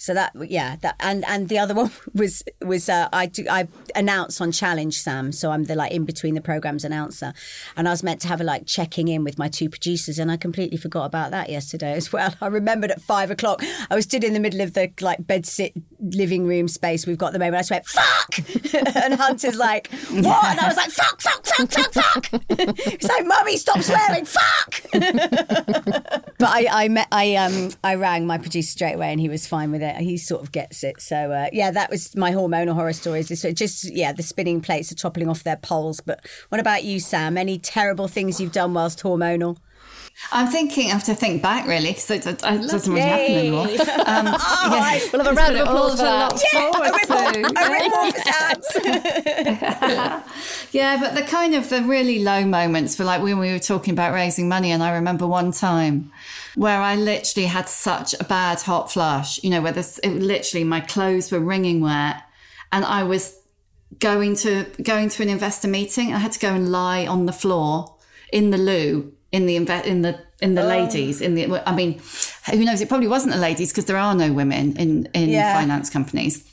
[0.03, 3.69] So that yeah that and and the other one was was uh, I do, I
[3.95, 7.33] announce on Challenge Sam, so I'm the like in between the programs announcer,
[7.77, 10.29] and I was meant to have a like checking in with my two producers, and
[10.29, 12.35] I completely forgot about that yesterday as well.
[12.41, 15.45] I remembered at five o'clock I was stood in the middle of the like bed
[15.45, 17.55] sit living room space we've got the moment.
[17.55, 21.71] I just went fuck, and Hunter's like what, and I was like fuck fuck fuck
[21.71, 22.77] fuck fuck.
[22.77, 24.81] He's like mummy stop swearing fuck.
[24.91, 29.47] but I I met I um I rang my producer straight away and he was
[29.47, 29.92] fine with it.
[29.99, 31.01] He sort of gets it.
[31.01, 33.29] So uh, yeah, that was my hormonal horror stories.
[33.29, 35.99] This just yeah, the spinning plates are toppling off their poles.
[35.99, 37.37] But what about you, Sam?
[37.37, 39.57] Any terrible things you've done whilst hormonal?
[40.31, 43.67] I'm thinking, I have to think back really because it, it doesn't really happen anymore.
[44.05, 44.25] Um,
[44.71, 44.99] yeah.
[45.13, 46.33] We'll have a round of applause for that.
[50.71, 53.93] Yeah, but the kind of the really low moments were like when we were talking
[53.93, 56.11] about raising money, and I remember one time
[56.55, 60.63] where I literally had such a bad hot flush, you know, where this it, literally
[60.63, 62.21] my clothes were wringing wet,
[62.71, 63.39] and I was
[63.99, 66.13] going to going to an investor meeting.
[66.13, 67.95] I had to go and lie on the floor
[68.31, 70.67] in the loo in the inve- in the in the oh.
[70.67, 71.61] ladies in the.
[71.67, 72.01] I mean,
[72.49, 72.81] who knows?
[72.81, 75.53] It probably wasn't the ladies because there are no women in in Yeah.
[75.59, 76.47] finance companies.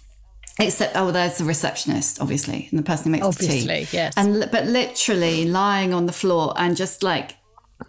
[0.59, 3.73] Except, oh, there's the receptionist, obviously, and the person who makes Obviously, the tea.
[3.73, 4.15] Obviously, yes.
[4.17, 7.37] And but literally lying on the floor and just like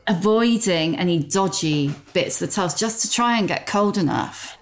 [0.07, 4.57] avoiding any dodgy bits of the tiles, just to try and get cold enough.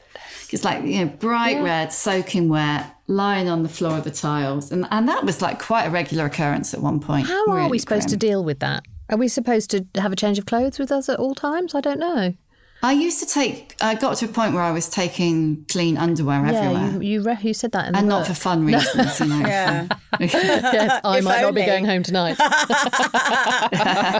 [0.52, 4.72] It's like you know, bright red, soaking wet, lying on the floor of the tiles,
[4.72, 7.28] and and that was like quite a regular occurrence at one point.
[7.28, 8.84] How are we supposed to deal with that?
[9.10, 11.74] Are we supposed to have a change of clothes with us at all times?
[11.74, 12.34] I don't know.
[12.82, 13.76] I used to take.
[13.82, 16.72] I got to a point where I was taking clean underwear everywhere.
[16.72, 18.28] Yeah, you you, re- you said that in the and not book.
[18.30, 19.40] for fun reasons, you know.
[19.48, 19.88] Yeah.
[20.20, 22.36] yes, I If might not be going home tonight.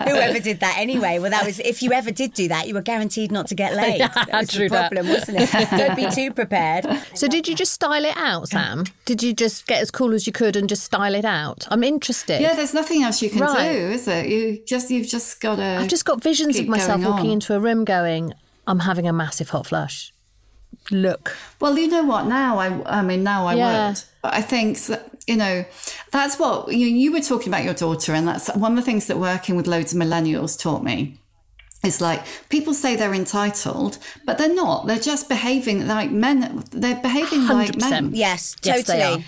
[0.08, 1.20] Whoever did that anyway?
[1.20, 3.76] Well, that was if you ever did do that, you were guaranteed not to get
[3.76, 4.02] laid.
[4.02, 4.92] that was true the that.
[4.92, 5.70] problem, wasn't it?
[5.72, 6.86] Don't be too prepared.
[7.16, 8.86] so, did you just style it out, Sam?
[9.06, 11.68] Did you just get as cool as you could and just style it out?
[11.72, 12.42] I'm interested.
[12.42, 13.72] Yeah, there's nothing else you can Right.
[13.72, 14.28] do, is it?
[14.28, 15.64] You just you've just got to.
[15.64, 17.34] I've just got visions of myself walking on.
[17.34, 18.34] into a room going,
[18.70, 20.14] I'm having a massive hot flush.
[20.92, 21.36] Look.
[21.60, 22.28] Well, you know what?
[22.28, 23.90] Now I, I mean, now I Yeah.
[23.90, 24.04] would.
[24.22, 25.66] But I think that, you know,
[26.12, 29.08] that's what you, you were talking about your daughter, and that's one of the things
[29.08, 31.19] that working with loads of millennials taught me.
[31.82, 34.86] It's like people say they're entitled, but they're not.
[34.88, 36.64] They're just behaving like men.
[36.72, 37.90] They're behaving like 100%.
[37.90, 38.12] men.
[38.14, 39.26] Yes, Yes, they totally.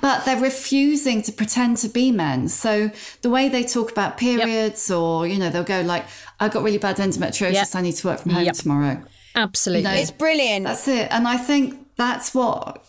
[0.00, 2.48] but they're refusing to pretend to be men.
[2.48, 2.90] So
[3.20, 6.04] the way they talk about periods, or you know, they'll go like,
[6.40, 7.52] "I got really bad endometriosis.
[7.52, 7.68] Yep.
[7.74, 8.54] I need to work from home Yep.
[8.56, 9.02] tomorrow."
[9.36, 9.88] Absolutely.
[9.88, 10.64] You know, It's brilliant.
[10.66, 11.06] That's it.
[11.10, 12.84] And I think that's what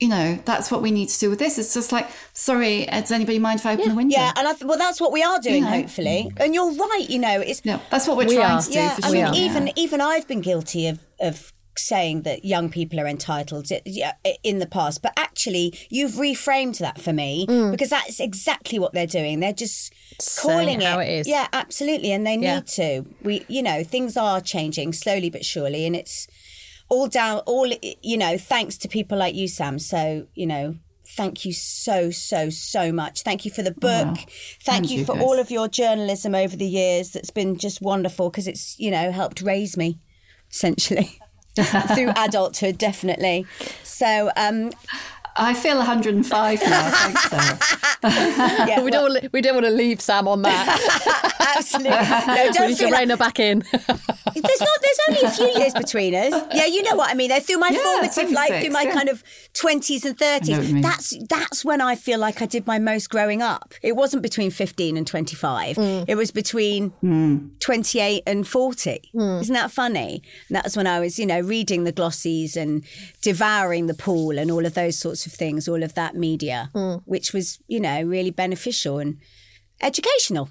[0.00, 0.38] you know.
[0.44, 1.58] That's what we need to do with this.
[1.58, 4.16] It's just like, sorry, does anybody mind if I open the window?
[4.16, 5.70] Yeah, and I th- well, that's what we are doing, know.
[5.70, 6.30] hopefully.
[6.36, 7.06] And you're right.
[7.08, 8.62] You know, it's Yeah, that's what we're We trying are.
[8.62, 8.74] to do.
[8.74, 8.94] yeah.
[8.94, 9.14] for I sure.
[9.14, 9.34] mean, are.
[9.34, 13.70] even even I've been guilty of of saying that young people are entitled
[14.42, 17.70] in the past, but actually you've reframed that for me mm.
[17.70, 19.40] because that's exactly what they're doing.
[19.40, 19.92] They're just
[20.40, 20.98] calling it.
[21.08, 22.56] it yeah, absolutely, and they yeah.
[22.56, 23.04] need to.
[23.22, 26.26] We, you know, things are changing slowly but surely, and it's
[26.88, 27.70] all down, all
[28.02, 29.78] you know, thanks to people like you, Sam.
[29.78, 30.76] So you know,
[31.16, 33.22] thank you so, so, so much.
[33.22, 34.16] Thank you for the book.
[34.18, 34.24] Oh,
[34.62, 35.22] thank you, you for guys.
[35.22, 37.10] all of your journalism over the years.
[37.10, 40.00] That's been just wonderful because it's, you know, helped raise me
[40.50, 41.18] essentially.
[41.94, 43.46] through adulthood, definitely.
[43.82, 44.70] So, um,
[45.38, 46.90] I feel 105 now.
[46.90, 48.68] Thanks, Sarah.
[48.68, 51.34] yeah, we well, don't we don't want to leave Sam on that.
[51.56, 51.88] Absolutely.
[52.28, 53.60] No, don't we need to rein her back in.
[53.70, 54.78] there's not.
[54.82, 56.32] There's only a few years between us.
[56.54, 57.30] Yeah, you know what I mean.
[57.40, 58.92] Through my yeah, formative life, through my yeah.
[58.92, 59.24] kind of
[59.54, 60.82] 20s and 30s.
[60.82, 63.74] That's that's when I feel like I did my most growing up.
[63.82, 65.76] It wasn't between 15 and 25.
[65.76, 66.04] Mm.
[66.06, 67.50] It was between mm.
[67.60, 69.10] 28 and 40.
[69.14, 69.40] Mm.
[69.40, 70.22] Isn't that funny?
[70.48, 72.84] And that was when I was, you know, reading the glossies and
[73.22, 76.70] devouring the pool and all of those sorts of of things, all of that media,
[76.74, 77.02] mm.
[77.04, 79.18] which was, you know, really beneficial and
[79.80, 80.50] educational.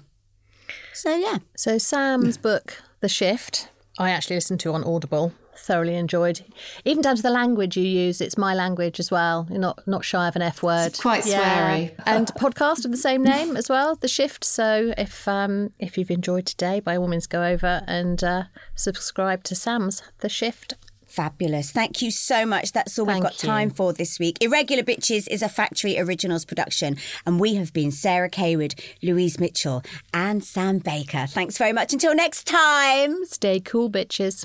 [0.94, 1.38] So, yeah.
[1.56, 3.68] So, Sam's book, The Shift,
[3.98, 5.32] I actually listened to on Audible.
[5.56, 6.44] Thoroughly enjoyed,
[6.84, 8.20] even down to the language you use.
[8.20, 9.48] It's my language as well.
[9.50, 10.86] You're not not shy of an F word.
[10.86, 11.68] It's quite yeah.
[11.68, 11.94] sweary.
[12.06, 14.44] and podcast of the same name as well, The Shift.
[14.44, 18.44] So if um if you've enjoyed today, by all means go over and uh,
[18.76, 20.74] subscribe to Sam's The Shift.
[21.08, 21.70] Fabulous.
[21.72, 22.72] Thank you so much.
[22.72, 23.48] That's all Thank we've got you.
[23.48, 24.38] time for this week.
[24.40, 26.96] Irregular Bitches is a Factory Originals production,
[27.26, 29.82] and we have been Sarah Cawood, Louise Mitchell,
[30.12, 31.26] and Sam Baker.
[31.26, 31.92] Thanks very much.
[31.92, 34.44] Until next time, stay cool, bitches.